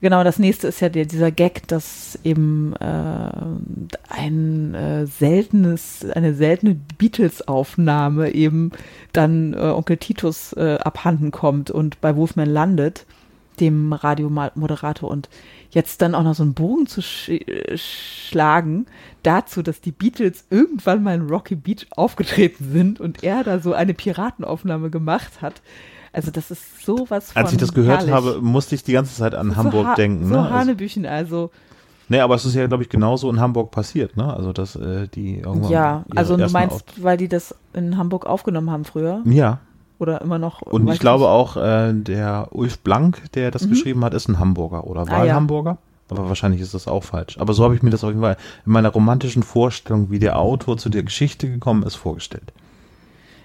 genau, 0.00 0.24
das 0.24 0.38
nächste 0.38 0.68
ist 0.68 0.80
ja 0.80 0.88
der, 0.88 1.06
dieser 1.06 1.30
Gag, 1.30 1.66
dass 1.68 2.18
eben 2.24 2.74
äh, 2.76 3.30
ein 4.08 4.74
äh, 4.74 5.06
seltenes, 5.06 6.06
eine 6.14 6.34
seltene 6.34 6.76
Beatles-Aufnahme 6.98 8.30
eben 8.30 8.72
dann 9.12 9.54
äh, 9.54 9.58
Onkel 9.58 9.96
Titus 9.96 10.52
äh, 10.52 10.78
abhanden 10.82 11.30
kommt 11.30 11.70
und 11.70 12.00
bei 12.00 12.16
Wolfman 12.16 12.48
landet, 12.48 13.06
dem 13.60 13.92
Radiomoderator. 13.92 15.10
Und 15.10 15.28
jetzt 15.70 16.02
dann 16.02 16.14
auch 16.14 16.22
noch 16.22 16.34
so 16.34 16.42
einen 16.42 16.54
Bogen 16.54 16.86
zu 16.86 17.02
sch 17.02 17.30
schlagen 17.76 18.86
dazu, 19.22 19.62
dass 19.62 19.80
die 19.80 19.92
Beatles 19.92 20.46
irgendwann 20.50 21.02
mal 21.02 21.14
in 21.14 21.28
Rocky 21.28 21.54
Beach 21.54 21.86
aufgetreten 21.96 22.70
sind 22.72 23.00
und 23.00 23.22
er 23.22 23.44
da 23.44 23.58
so 23.60 23.72
eine 23.72 23.94
Piratenaufnahme 23.94 24.90
gemacht 24.90 25.42
hat. 25.42 25.62
Also 26.12 26.30
das 26.30 26.50
ist 26.52 26.84
sowas 26.84 27.32
von 27.32 27.42
Als 27.42 27.52
ich 27.52 27.58
das 27.58 27.74
gehört 27.74 28.06
herrlich. 28.06 28.14
habe, 28.14 28.40
musste 28.40 28.76
ich 28.76 28.84
die 28.84 28.92
ganze 28.92 29.16
Zeit 29.16 29.34
an 29.34 29.56
Hamburg 29.56 29.82
so 29.82 29.88
ha 29.88 29.94
denken. 29.96 30.28
So 30.28 30.34
Ne? 30.34 30.40
Also, 30.42 30.54
Hanebüchen, 30.54 31.06
also 31.06 31.50
nee, 32.08 32.20
aber 32.20 32.36
es 32.36 32.44
ist 32.44 32.54
ja, 32.54 32.66
glaube 32.68 32.84
ich, 32.84 32.88
genauso 32.88 33.28
in 33.30 33.40
Hamburg 33.40 33.72
passiert, 33.72 34.16
ne? 34.16 34.32
Also, 34.32 34.52
dass 34.52 34.76
äh, 34.76 35.08
die 35.08 35.40
irgendwann. 35.40 35.72
ja, 35.72 36.04
also 36.14 36.36
du 36.36 36.48
meinst, 36.50 37.02
weil 37.02 37.16
die 37.16 37.28
das 37.28 37.56
in 37.72 37.96
Hamburg 37.96 38.26
aufgenommen 38.26 38.70
haben 38.70 38.84
früher 38.84 39.22
Ja, 39.24 39.58
oder 39.98 40.20
immer 40.20 40.38
noch. 40.38 40.62
und 40.62 40.88
ich 40.88 40.98
glaube 40.98 41.28
auch, 41.28 41.56
äh, 41.56 41.92
der 41.92 42.48
Ulf 42.50 42.78
Blank, 42.80 43.32
der 43.32 43.50
das 43.50 43.62
Mhm. 43.66 43.70
geschrieben 43.70 44.04
hat, 44.04 44.14
ist 44.14 44.28
ein 44.28 44.38
Hamburger 44.38 44.86
oder 44.86 45.02
Ah, 45.02 45.10
war 45.10 45.20
ein 45.22 45.28
ja. 45.28 45.34
Hamburger. 45.34 45.78
Aber 46.10 46.28
wahrscheinlich 46.28 46.60
ist 46.60 46.74
das 46.74 46.86
auch 46.86 47.02
falsch. 47.02 47.38
Aber 47.38 47.54
so 47.54 47.64
habe 47.64 47.74
ich 47.74 47.82
mir 47.82 47.90
das 47.90 48.04
auf 48.04 48.10
jeden 48.10 48.20
Fall 48.20 48.36
in 48.66 48.72
meiner 48.72 48.90
romantischen 48.90 49.42
Vorstellung, 49.42 50.10
wie 50.10 50.18
der 50.18 50.38
Autor 50.38 50.76
zu 50.76 50.90
der 50.90 51.02
Geschichte 51.02 51.48
gekommen 51.50 51.82
ist, 51.82 51.94
vorgestellt. 51.94 52.52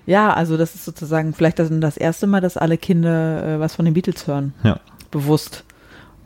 Ja, 0.05 0.33
also 0.33 0.57
das 0.57 0.75
ist 0.75 0.85
sozusagen 0.85 1.33
vielleicht 1.33 1.59
das, 1.59 1.69
das 1.71 1.95
erste 1.95 2.27
Mal, 2.27 2.41
dass 2.41 2.57
alle 2.57 2.77
Kinder 2.77 3.43
äh, 3.55 3.59
was 3.59 3.75
von 3.75 3.85
den 3.85 3.93
Beatles 3.93 4.27
hören. 4.27 4.53
Ja. 4.63 4.79
Bewusst. 5.11 5.63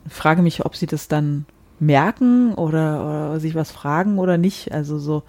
Ich 0.06 0.12
frage 0.12 0.42
mich, 0.42 0.64
ob 0.64 0.74
sie 0.74 0.86
das 0.86 1.06
dann 1.08 1.44
merken 1.78 2.54
oder, 2.54 3.04
oder 3.30 3.40
sich 3.40 3.54
was 3.54 3.70
fragen 3.70 4.18
oder 4.18 4.36
nicht. 4.38 4.72
Also 4.72 4.98
so. 4.98 5.22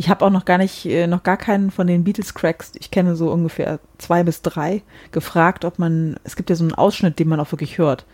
Ich 0.00 0.08
habe 0.08 0.24
auch 0.24 0.30
noch 0.30 0.46
gar 0.46 0.56
nicht, 0.56 0.86
äh, 0.86 1.06
noch 1.06 1.22
gar 1.24 1.36
keinen 1.36 1.70
von 1.70 1.86
den 1.86 2.04
Beatles-Cracks, 2.04 2.72
ich 2.78 2.90
kenne 2.90 3.16
so 3.16 3.30
ungefähr 3.30 3.80
zwei 3.98 4.22
bis 4.22 4.40
drei, 4.40 4.80
gefragt, 5.12 5.66
ob 5.66 5.78
man, 5.78 6.16
es 6.24 6.36
gibt 6.36 6.48
ja 6.48 6.56
so 6.56 6.64
einen 6.64 6.72
Ausschnitt, 6.72 7.18
den 7.18 7.28
man 7.28 7.38
auch 7.38 7.52
wirklich 7.52 7.76
hört. 7.76 8.06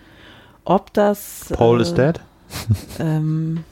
Ob 0.64 0.92
das. 0.94 1.44
Paul 1.52 1.78
äh, 1.78 1.82
is 1.82 1.94
dead? 1.94 2.20
ähm, 2.98 3.62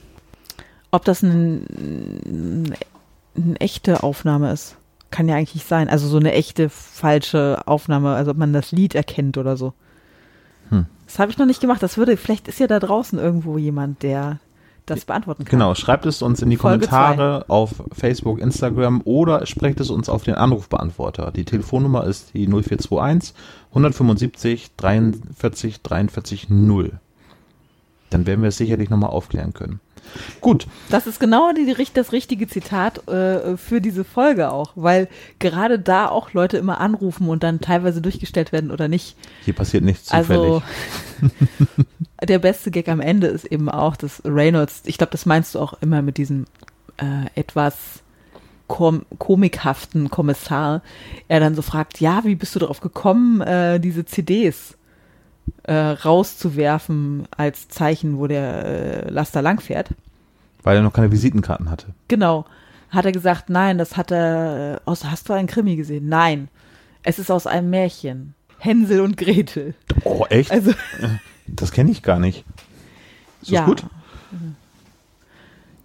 ob 0.92 1.04
das 1.04 1.24
ein, 1.24 2.76
eine 3.36 3.60
echte 3.60 4.04
Aufnahme 4.04 4.52
ist. 4.52 4.76
Kann 5.10 5.28
ja 5.28 5.34
eigentlich 5.34 5.56
nicht 5.56 5.68
sein. 5.68 5.88
Also 5.88 6.06
so 6.06 6.18
eine 6.18 6.34
echte 6.34 6.68
falsche 6.68 7.62
Aufnahme, 7.66 8.14
also 8.14 8.30
ob 8.30 8.36
man 8.36 8.52
das 8.52 8.70
Lied 8.70 8.94
erkennt 8.94 9.38
oder 9.38 9.56
so. 9.56 9.74
Hm. 10.68 10.86
Das 11.06 11.18
habe 11.18 11.32
ich 11.32 11.38
noch 11.38 11.46
nicht 11.46 11.60
gemacht. 11.60 11.82
Das 11.82 11.98
würde, 11.98 12.16
vielleicht 12.16 12.46
ist 12.46 12.60
ja 12.60 12.68
da 12.68 12.78
draußen 12.78 13.18
irgendwo 13.18 13.58
jemand, 13.58 14.04
der 14.04 14.38
das 14.86 15.04
beantworten 15.04 15.44
kann. 15.44 15.58
Genau, 15.58 15.74
schreibt 15.74 16.06
es 16.06 16.22
uns 16.22 16.42
in 16.42 16.50
die 16.50 16.56
Folge 16.56 16.86
Kommentare 16.86 17.44
auf 17.48 17.70
Facebook, 17.92 18.38
Instagram 18.40 19.02
oder 19.04 19.46
sprecht 19.46 19.80
es 19.80 19.90
uns 19.90 20.08
auf 20.08 20.24
den 20.24 20.34
Anrufbeantworter. 20.34 21.30
Die 21.30 21.44
Telefonnummer 21.44 22.04
ist 22.04 22.34
die 22.34 22.46
0421 22.46 23.34
175 23.70 24.70
43 24.76 25.82
43 25.82 26.50
0. 26.50 26.92
Dann 28.10 28.26
werden 28.26 28.42
wir 28.42 28.48
es 28.48 28.58
sicherlich 28.58 28.90
nochmal 28.90 29.10
aufklären 29.10 29.54
können. 29.54 29.80
Gut, 30.40 30.66
Das 30.90 31.06
ist 31.06 31.18
genau 31.18 31.52
die, 31.52 31.64
die, 31.64 31.86
das 31.94 32.12
richtige 32.12 32.46
Zitat 32.46 33.08
äh, 33.08 33.56
für 33.56 33.80
diese 33.80 34.04
Folge 34.04 34.52
auch, 34.52 34.72
weil 34.74 35.08
gerade 35.38 35.78
da 35.78 36.08
auch 36.08 36.32
Leute 36.32 36.58
immer 36.58 36.80
anrufen 36.80 37.28
und 37.28 37.42
dann 37.42 37.60
teilweise 37.60 38.00
durchgestellt 38.00 38.52
werden 38.52 38.70
oder 38.70 38.88
nicht. 38.88 39.16
hier 39.44 39.54
passiert 39.54 39.82
nichts 39.82 40.06
zufällig. 40.06 40.28
Also 40.28 40.62
der 42.26 42.38
beste 42.38 42.70
Gag 42.70 42.88
am 42.88 43.00
Ende 43.00 43.26
ist 43.26 43.44
eben 43.44 43.68
auch, 43.68 43.96
dass 43.96 44.22
Reynolds, 44.24 44.82
ich 44.86 44.98
glaube, 44.98 45.12
das 45.12 45.26
meinst 45.26 45.54
du 45.54 45.60
auch 45.60 45.74
immer 45.80 46.02
mit 46.02 46.16
diesem 46.16 46.46
äh, 46.96 47.26
etwas 47.34 48.02
kom 48.66 49.04
komikhaften 49.18 50.10
Kommissar, 50.10 50.82
er 51.28 51.40
dann 51.40 51.54
so 51.54 51.62
fragt, 51.62 52.00
ja, 52.00 52.24
wie 52.24 52.34
bist 52.34 52.54
du 52.54 52.58
darauf 52.58 52.80
gekommen, 52.80 53.40
äh, 53.42 53.78
diese 53.78 54.04
CDs 54.06 54.76
äh, 55.64 55.74
rauszuwerfen 55.74 57.28
als 57.36 57.68
Zeichen, 57.68 58.18
wo 58.18 58.26
der 58.26 58.64
äh, 58.64 59.10
Laster 59.10 59.42
langfährt? 59.42 59.90
Weil 60.62 60.76
er 60.76 60.82
noch 60.82 60.92
keine 60.92 61.12
Visitenkarten 61.12 61.70
hatte. 61.70 61.88
Genau. 62.08 62.46
Hat 62.88 63.04
er 63.04 63.12
gesagt, 63.12 63.50
nein, 63.50 63.76
das 63.76 63.96
hat 63.96 64.10
er 64.10 64.76
äh, 64.76 64.80
aus, 64.84 65.04
hast 65.04 65.28
du 65.28 65.32
einen 65.32 65.48
Krimi 65.48 65.76
gesehen? 65.76 66.08
Nein. 66.08 66.48
Es 67.02 67.18
ist 67.18 67.30
aus 67.30 67.46
einem 67.46 67.68
Märchen. 67.68 68.34
Hänsel 68.58 69.00
und 69.00 69.18
Gretel. 69.18 69.74
Oh, 70.04 70.24
echt? 70.30 70.50
Also, 70.50 70.72
Das 71.46 71.72
kenne 71.72 71.90
ich 71.90 72.02
gar 72.02 72.18
nicht. 72.18 72.44
Ist 73.42 73.50
ja. 73.50 73.60
das 73.60 73.68
gut? 73.68 73.84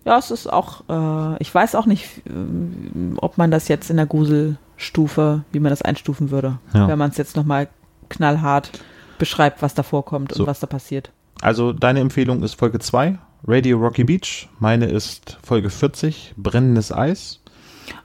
Ja, 0.06 0.18
es 0.18 0.32
ist 0.32 0.48
auch, 0.52 0.84
äh, 0.90 1.38
ich 1.42 1.54
weiß 1.54 1.76
auch 1.76 1.86
nicht, 1.86 2.22
ähm, 2.28 3.18
ob 3.18 3.38
man 3.38 3.52
das 3.52 3.68
jetzt 3.68 3.90
in 3.90 3.98
der 3.98 4.06
Gruselstufe, 4.06 5.44
wie 5.52 5.60
man 5.60 5.70
das 5.70 5.82
einstufen 5.82 6.32
würde. 6.32 6.58
Ja. 6.74 6.88
Wenn 6.88 6.98
man 6.98 7.12
es 7.12 7.18
jetzt 7.18 7.36
nochmal 7.36 7.68
knallhart 8.08 8.72
beschreibt, 9.18 9.62
was 9.62 9.74
da 9.76 9.84
vorkommt 9.84 10.34
So. 10.34 10.44
und 10.44 10.48
was 10.48 10.60
da 10.60 10.68
passiert. 10.68 11.12
Also 11.42 11.74
deine 11.74 12.00
Empfehlung 12.00 12.44
ist 12.44 12.56
Folge 12.56 12.80
2, 12.80 13.18
Radio 13.46 13.78
Rocky 13.78 14.04
Beach. 14.04 14.50
Meine 14.60 14.86
ist 14.86 15.38
Folge 15.44 15.70
40, 15.70 16.34
Brennendes 16.38 16.92
Eis. 16.92 17.40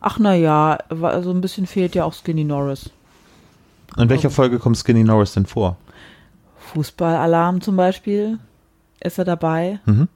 Ach 0.00 0.18
naja, 0.18 0.78
so 0.90 1.30
ein 1.30 1.40
bisschen 1.40 1.66
fehlt 1.66 1.94
ja 1.94 2.04
auch 2.04 2.14
Skinny 2.14 2.44
Norris. 2.44 2.90
In 3.96 4.08
welcher. 4.08 4.30
Folge 4.30 4.58
kommt 4.58 4.76
Skinny 4.76 5.04
Norris 5.04 5.34
denn 5.34 5.46
vor? 5.46 5.76
Fußballalarm 6.74 7.60
zum 7.60 7.76
Beispiel 7.76 8.38
ist 9.00 9.18
er 9.18 9.24
dabei. 9.24 9.78
Mhm. 9.86 10.08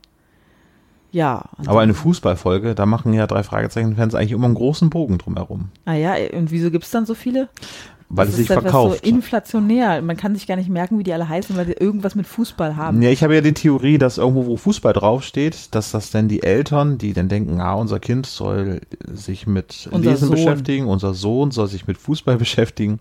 Ja. 1.10 1.44
Aber 1.66 1.80
eine 1.80 1.94
Fußballfolge, 1.94 2.74
da 2.74 2.84
machen 2.84 3.12
ja 3.14 3.26
drei 3.26 3.42
Fragezeichen-Fans 3.42 4.14
eigentlich 4.14 4.32
immer 4.32 4.44
einen 4.46 4.54
großen 4.54 4.90
Bogen 4.90 5.16
drumherum, 5.18 5.68
Naja, 5.86 6.14
und 6.36 6.50
wieso 6.50 6.70
gibt 6.70 6.84
es 6.84 6.90
dann 6.90 7.06
so 7.06 7.14
viele? 7.14 7.48
weil 8.10 8.24
das 8.24 8.36
es 8.38 8.38
sich 8.38 8.46
verkauft. 8.46 9.04
so 9.04 9.08
inflationär. 9.10 10.00
Man 10.00 10.16
kann 10.16 10.34
sich 10.34 10.46
gar 10.46 10.56
nicht 10.56 10.70
merken, 10.70 10.98
wie 10.98 11.02
die 11.02 11.12
alle 11.12 11.28
heißen, 11.28 11.54
weil 11.58 11.66
die 11.66 11.72
irgendwas 11.74 12.14
mit 12.14 12.26
Fußball 12.26 12.74
haben. 12.74 13.02
Ja, 13.02 13.10
ich 13.10 13.22
habe 13.22 13.34
ja 13.34 13.42
die 13.42 13.52
Theorie, 13.52 13.98
dass 13.98 14.16
irgendwo, 14.16 14.46
wo 14.46 14.56
Fußball 14.56 14.94
draufsteht, 14.94 15.74
dass 15.74 15.90
das 15.90 16.10
dann 16.10 16.26
die 16.26 16.42
Eltern, 16.42 16.96
die 16.96 17.12
dann 17.12 17.28
denken, 17.28 17.60
ah, 17.60 17.74
unser 17.74 18.00
Kind 18.00 18.24
soll 18.24 18.80
sich 19.12 19.46
mit 19.46 19.90
Unser 19.92 20.10
Lesen 20.12 20.28
Sohn. 20.28 20.36
beschäftigen, 20.36 20.86
unser 20.86 21.12
Sohn 21.12 21.50
soll 21.50 21.68
sich 21.68 21.86
mit 21.86 21.98
Fußball 21.98 22.36
beschäftigen. 22.38 22.98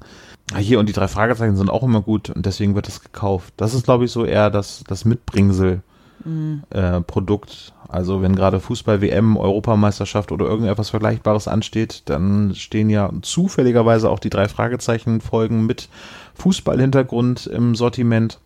Ah, 0.53 0.57
Hier 0.57 0.79
und 0.79 0.88
die 0.88 0.93
drei 0.93 1.07
Fragezeichen 1.07 1.57
sind 1.57 1.69
auch 1.69 1.83
immer 1.83 2.01
gut 2.01 2.29
und 2.29 2.45
deswegen 2.45 2.75
wird 2.75 2.88
das 2.88 3.01
gekauft. 3.01 3.53
Das 3.57 3.73
ist, 3.73 3.83
glaube 3.83 4.05
ich, 4.05 4.12
so 4.12 4.25
eher 4.25 4.49
das, 4.49 4.83
das 4.88 5.05
Mitbringsel. 5.05 5.81
Mhm. 6.23 6.63
Äh, 6.69 7.01
Produkt. 7.01 7.73
Also 7.88 8.21
wenn 8.21 8.36
gerade 8.36 8.60
Fußball, 8.60 9.01
WM, 9.01 9.38
Europameisterschaft 9.38 10.31
oder 10.31 10.45
irgendetwas 10.45 10.89
Vergleichbares 10.89 11.47
ansteht, 11.47 12.03
dann 12.05 12.53
stehen 12.55 12.89
ja 12.89 13.12
zufälligerweise 13.21 14.10
auch 14.10 14.19
die 14.19 14.29
drei 14.29 14.47
Fragezeichen-Folgen 14.47 15.65
mit 15.65 15.89
Fußballhintergrund 16.36 17.47
im 17.47 17.75
Sortiment. 17.75 18.39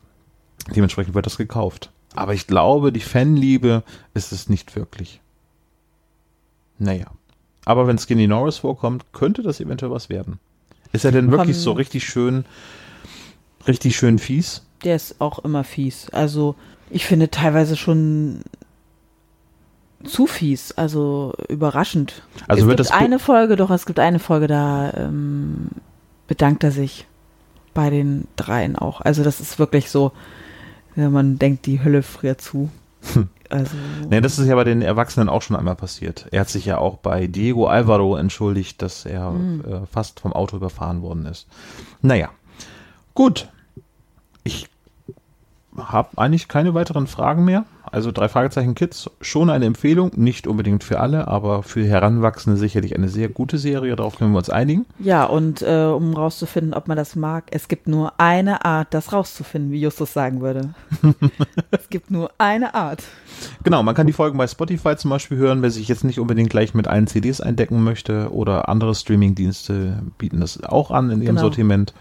Dementsprechend 0.76 1.16
wird 1.16 1.26
das 1.26 1.38
gekauft. 1.38 1.92
Aber 2.14 2.34
ich 2.34 2.46
glaube, 2.46 2.92
die 2.92 3.00
Fanliebe 3.00 3.84
ist 4.14 4.32
es 4.32 4.50
nicht 4.50 4.76
wirklich. 4.76 5.22
Naja. 6.78 7.06
Aber 7.66 7.88
wenn 7.88 7.98
Skinny 7.98 8.28
Norris 8.28 8.58
vorkommt, 8.58 9.06
könnte 9.14 9.44
das 9.44 9.60
eventuell 9.60 9.92
was 9.92 10.10
werden. 10.10 10.40
Ist 10.92 11.06
er 11.06 11.12
denn 11.12 11.32
wirklich 11.32 11.58
so 11.58 11.72
richtig 11.72 12.04
schön, 12.06 12.46
richtig 13.68 13.96
schön 13.96 14.20
fies? 14.20 14.64
Der 14.84 14.96
ist 14.96 15.22
auch 15.22 15.40
immer 15.40 15.64
fies. 15.64 16.10
Also 16.12 16.56
ich 16.90 17.06
finde 17.06 17.30
teilweise 17.30 17.78
schon 17.78 18.42
zu 20.04 20.28
fies, 20.28 20.72
also 20.74 21.34
überraschend. 21.48 22.24
Also 22.48 22.64
es 22.64 22.68
wird 22.68 22.78
gibt 22.78 22.90
das 22.90 22.92
eine 22.92 23.20
Folge, 23.20 23.56
doch 23.56 23.70
es 23.70 23.86
gibt 23.86 24.00
eine 24.00 24.20
Folge, 24.20 24.48
da 24.48 24.92
ähm, 24.96 25.70
bedankt 26.28 26.64
er 26.64 26.72
sich 26.72 27.06
bei 27.74 27.90
den 27.90 28.28
dreien 28.36 28.76
auch. 28.76 29.02
Also 29.02 29.24
das 29.24 29.40
ist 29.40 29.60
wirklich 29.60 29.90
so, 29.90 30.12
ja, 30.96 31.10
man 31.10 31.38
denkt, 31.38 31.66
die 31.66 31.84
Hölle 31.84 32.04
friert 32.04 32.42
zu. 32.42 32.70
Also 33.52 33.76
Nee, 34.10 34.22
das 34.22 34.40
ist 34.40 34.48
ja 34.48 34.56
bei 34.56 34.64
den 34.64 34.82
Erwachsenen 34.82 35.30
auch 35.30 35.42
schon 35.42 35.56
einmal 35.56 35.76
passiert. 35.76 36.28
Er 36.32 36.42
hat 36.42 36.50
sich 36.50 36.66
ja 36.66 36.78
auch 36.78 36.98
bei 36.98 37.28
Diego 37.28 37.68
Alvaro 37.68 38.16
entschuldigt, 38.16 38.82
dass 38.82 39.06
er 39.06 39.32
Mhm. 39.32 39.64
äh, 39.66 39.86
fast 39.86 40.20
vom 40.22 40.34
Auto 40.34 40.56
überfahren 40.56 41.02
worden 41.02 41.26
ist. 41.26 41.48
Naja, 42.02 42.30
gut. 43.14 43.50
Ich 44.44 44.68
habe 45.78 46.18
eigentlich 46.18 46.48
keine 46.48 46.74
weiteren 46.74 47.08
Fragen 47.08 47.46
mehr. 47.46 47.66
Also 47.92 48.12
drei 48.12 48.30
Fragezeichen 48.30 48.74
Kids, 48.74 49.10
schon 49.20 49.50
eine 49.50 49.66
Empfehlung, 49.66 50.12
nicht 50.16 50.48
unbedingt 50.48 50.84
für 50.84 51.00
alle, 51.00 51.28
aber 51.28 51.62
für 51.62 51.84
Heranwachsende 51.86 52.58
sicherlich 52.58 52.96
eine 52.96 53.10
sehr 53.10 53.28
gute 53.28 53.58
Serie, 53.58 53.96
darauf 53.96 54.18
können 54.18 54.32
wir 54.32 54.38
uns 54.38 54.50
einigen. 54.50 54.86
ja, 55.00 55.26
und 55.26 55.62
äh, 55.62 55.86
um 55.86 56.14
rauszufinden, 56.14 56.74
ob 56.74 56.88
man 56.88 56.96
das 56.98 57.16
mag, 57.16 57.46
es 57.52 57.68
gibt 57.68 57.88
nur 57.88 58.14
eine 58.20 58.64
Art, 58.64 58.94
das 58.94 59.12
rauszufinden, 59.12 59.72
wie 59.72 59.82
Justus 59.82 60.14
sagen 60.14 60.42
würde. 60.42 60.74
es 61.72 61.90
gibt 61.90 62.12
nur 62.12 62.32
eine 62.38 62.74
Art. 62.76 63.04
Genau, 63.64 63.84
man 63.84 63.94
kann 63.96 64.08
die 64.08 64.14
Folgen 64.14 64.38
bei 64.38 64.48
Spotify 64.48 64.96
zum 64.96 65.10
Beispiel 65.12 65.38
hören, 65.38 65.62
wer 65.62 65.72
sich 65.72 65.88
jetzt 65.88 66.04
nicht 66.04 66.20
unbedingt 66.20 66.50
gleich 66.50 66.74
mit 66.74 66.88
allen 66.88 67.08
CDs 67.08 67.42
eindecken 67.42 67.84
möchte 67.84 68.32
oder 68.32 68.70
andere 68.70 68.96
Streamingdienste 68.96 70.02
bieten 70.18 70.40
das 70.40 70.64
auch 70.64 70.92
an 70.92 71.10
in 71.10 71.22
ihrem 71.22 71.36
Genau. 71.36 71.42
Sortiment. 71.42 71.94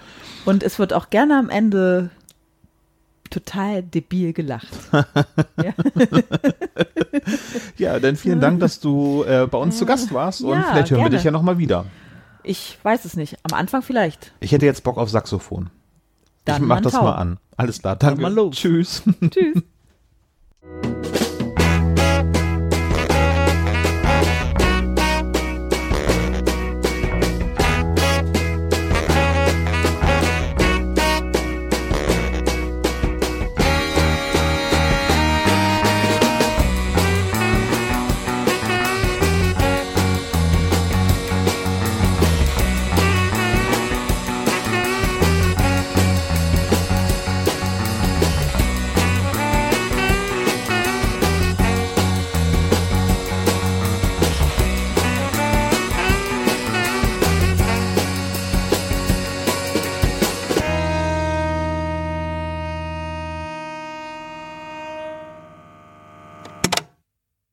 Und 0.44 0.62
es 0.62 0.79
wird 0.79 0.92
auch 0.92 1.11
gerne 1.11 1.38
am 1.38 1.50
Ende 1.50 2.11
total 3.30 3.82
debil 3.82 4.32
gelacht. 4.32 4.68
ja. 4.92 5.72
Ja, 7.76 7.98
dann 7.98 8.16
vielen 8.16 8.40
Dank, 8.40 8.60
dass 8.60 8.80
du 8.80 9.24
äh, 9.24 9.46
bei 9.46 9.58
uns 9.58 9.78
zu 9.78 9.86
Gast 9.86 10.12
warst 10.12 10.42
und 10.42 10.50
Ja, 10.58 10.62
vielleicht 10.70 10.90
hören 10.90 10.98
wir 10.98 11.04
gerne. 11.04 11.16
dich 11.16 11.24
ja 11.24 11.30
nochmal 11.30 11.58
wieder. 11.58 11.86
Ich 12.42 12.78
weiß 12.82 13.04
es 13.04 13.16
nicht. 13.16 13.38
Am 13.50 13.56
Anfang 13.56 13.82
vielleicht. 13.82 14.32
Ich 14.40 14.52
hätte 14.52 14.66
jetzt 14.66 14.82
Bock 14.84 14.98
auf 14.98 15.10
Saxophon. 15.10 15.70
Dann 16.44 16.62
ich 16.62 16.68
mach 16.68 16.80
das 16.80 16.92
Tau. 16.94 17.04
mal 17.04 17.14
an. 17.14 17.38
Alles 17.56 17.80
klar, 17.80 17.96
danke. 17.96 18.50
Tschüss. 18.50 19.02
Tschüss. 19.30 19.62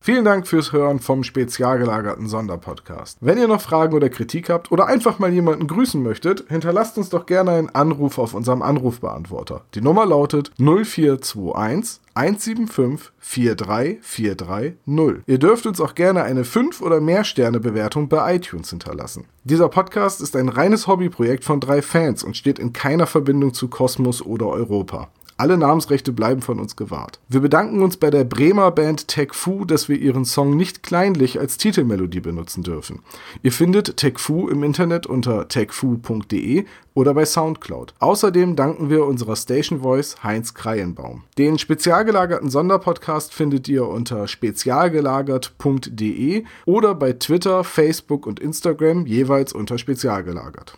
Vielen 0.07 0.23
Dank 0.23 0.47
fürs 0.47 0.71
Hören 0.71 0.99
vom 0.99 1.25
spezial 1.25 1.79
gelagerten 1.79 2.29
Sonderpodcast. 2.29 3.17
Wenn 3.19 3.37
ihr 3.37 3.49
noch 3.49 3.59
Fragen 3.59 3.93
oder 3.93 4.07
Kritik 4.07 4.49
habt 4.49 4.71
oder 4.71 4.87
einfach 4.87 5.19
mal 5.19 5.33
jemanden 5.33 5.67
grüßen 5.67 6.01
möchtet, 6.01 6.45
hinterlasst 6.47 6.97
uns 6.97 7.09
doch 7.09 7.25
gerne 7.25 7.51
einen 7.51 7.75
Anruf 7.75 8.17
auf 8.17 8.33
unserem 8.33 8.61
Anrufbeantworter. 8.61 9.65
Die 9.73 9.81
Nummer 9.81 10.05
lautet 10.05 10.53
0421 10.59 11.99
175 12.13 13.11
43430. 13.19 15.23
Ihr 15.27 15.39
dürft 15.39 15.65
uns 15.65 15.81
auch 15.81 15.93
gerne 15.93 16.23
eine 16.23 16.45
5 16.45 16.81
oder 16.81 17.01
mehr 17.01 17.25
Sterne 17.25 17.59
Bewertung 17.59 18.07
bei 18.07 18.33
iTunes 18.33 18.69
hinterlassen. 18.69 19.25
Dieser 19.43 19.67
Podcast 19.67 20.21
ist 20.21 20.37
ein 20.37 20.47
reines 20.47 20.87
Hobbyprojekt 20.87 21.43
von 21.43 21.59
drei 21.59 21.81
Fans 21.81 22.23
und 22.23 22.37
steht 22.37 22.59
in 22.59 22.71
keiner 22.71 23.07
Verbindung 23.07 23.53
zu 23.53 23.67
Kosmos 23.67 24.21
oder 24.21 24.47
Europa. 24.47 25.09
Alle 25.39 25.55
Namensrechte 25.55 26.11
bleiben 26.11 26.41
von 26.41 26.59
uns 26.59 26.75
gewahrt. 26.75 27.19
Wir 27.29 27.41
bedanken 27.41 27.83
uns 27.83 27.97
bei 27.97 28.09
der 28.09 28.23
Bremer 28.23 28.71
Band 28.71 29.07
Tech 29.07 29.33
Fu, 29.33 29.65
dass 29.65 29.87
wir 29.87 29.99
ihren 29.99 30.25
Song 30.25 30.57
nicht 30.57 30.81
kleinlich 30.81 31.39
als 31.39 31.57
Titelmelodie 31.57 32.21
benutzen 32.21 32.63
dürfen. 32.63 33.03
Ihr 33.43 33.51
findet 33.51 33.97
Tech 33.97 34.17
Fu 34.17 34.49
im 34.49 34.63
Internet 34.63 35.05
unter 35.05 35.47
techfu.de 35.47 36.65
oder 36.95 37.13
bei 37.13 37.25
Soundcloud. 37.25 37.93
Außerdem 37.99 38.55
danken 38.55 38.89
wir 38.89 39.05
unserer 39.05 39.35
Station 39.35 39.81
Voice 39.81 40.23
Heinz 40.23 40.55
Kreienbaum. 40.55 41.25
Den 41.37 41.59
spezial 41.59 42.03
gelagerten 42.03 42.49
Sonderpodcast 42.49 43.31
findet 43.31 43.67
ihr 43.67 43.87
unter 43.87 44.27
spezialgelagert.de 44.27 46.45
oder 46.65 46.95
bei 46.95 47.13
Twitter, 47.13 47.63
Facebook 47.63 48.25
und 48.25 48.39
Instagram 48.39 49.05
jeweils 49.05 49.53
unter 49.53 49.77
spezialgelagert. 49.77 50.73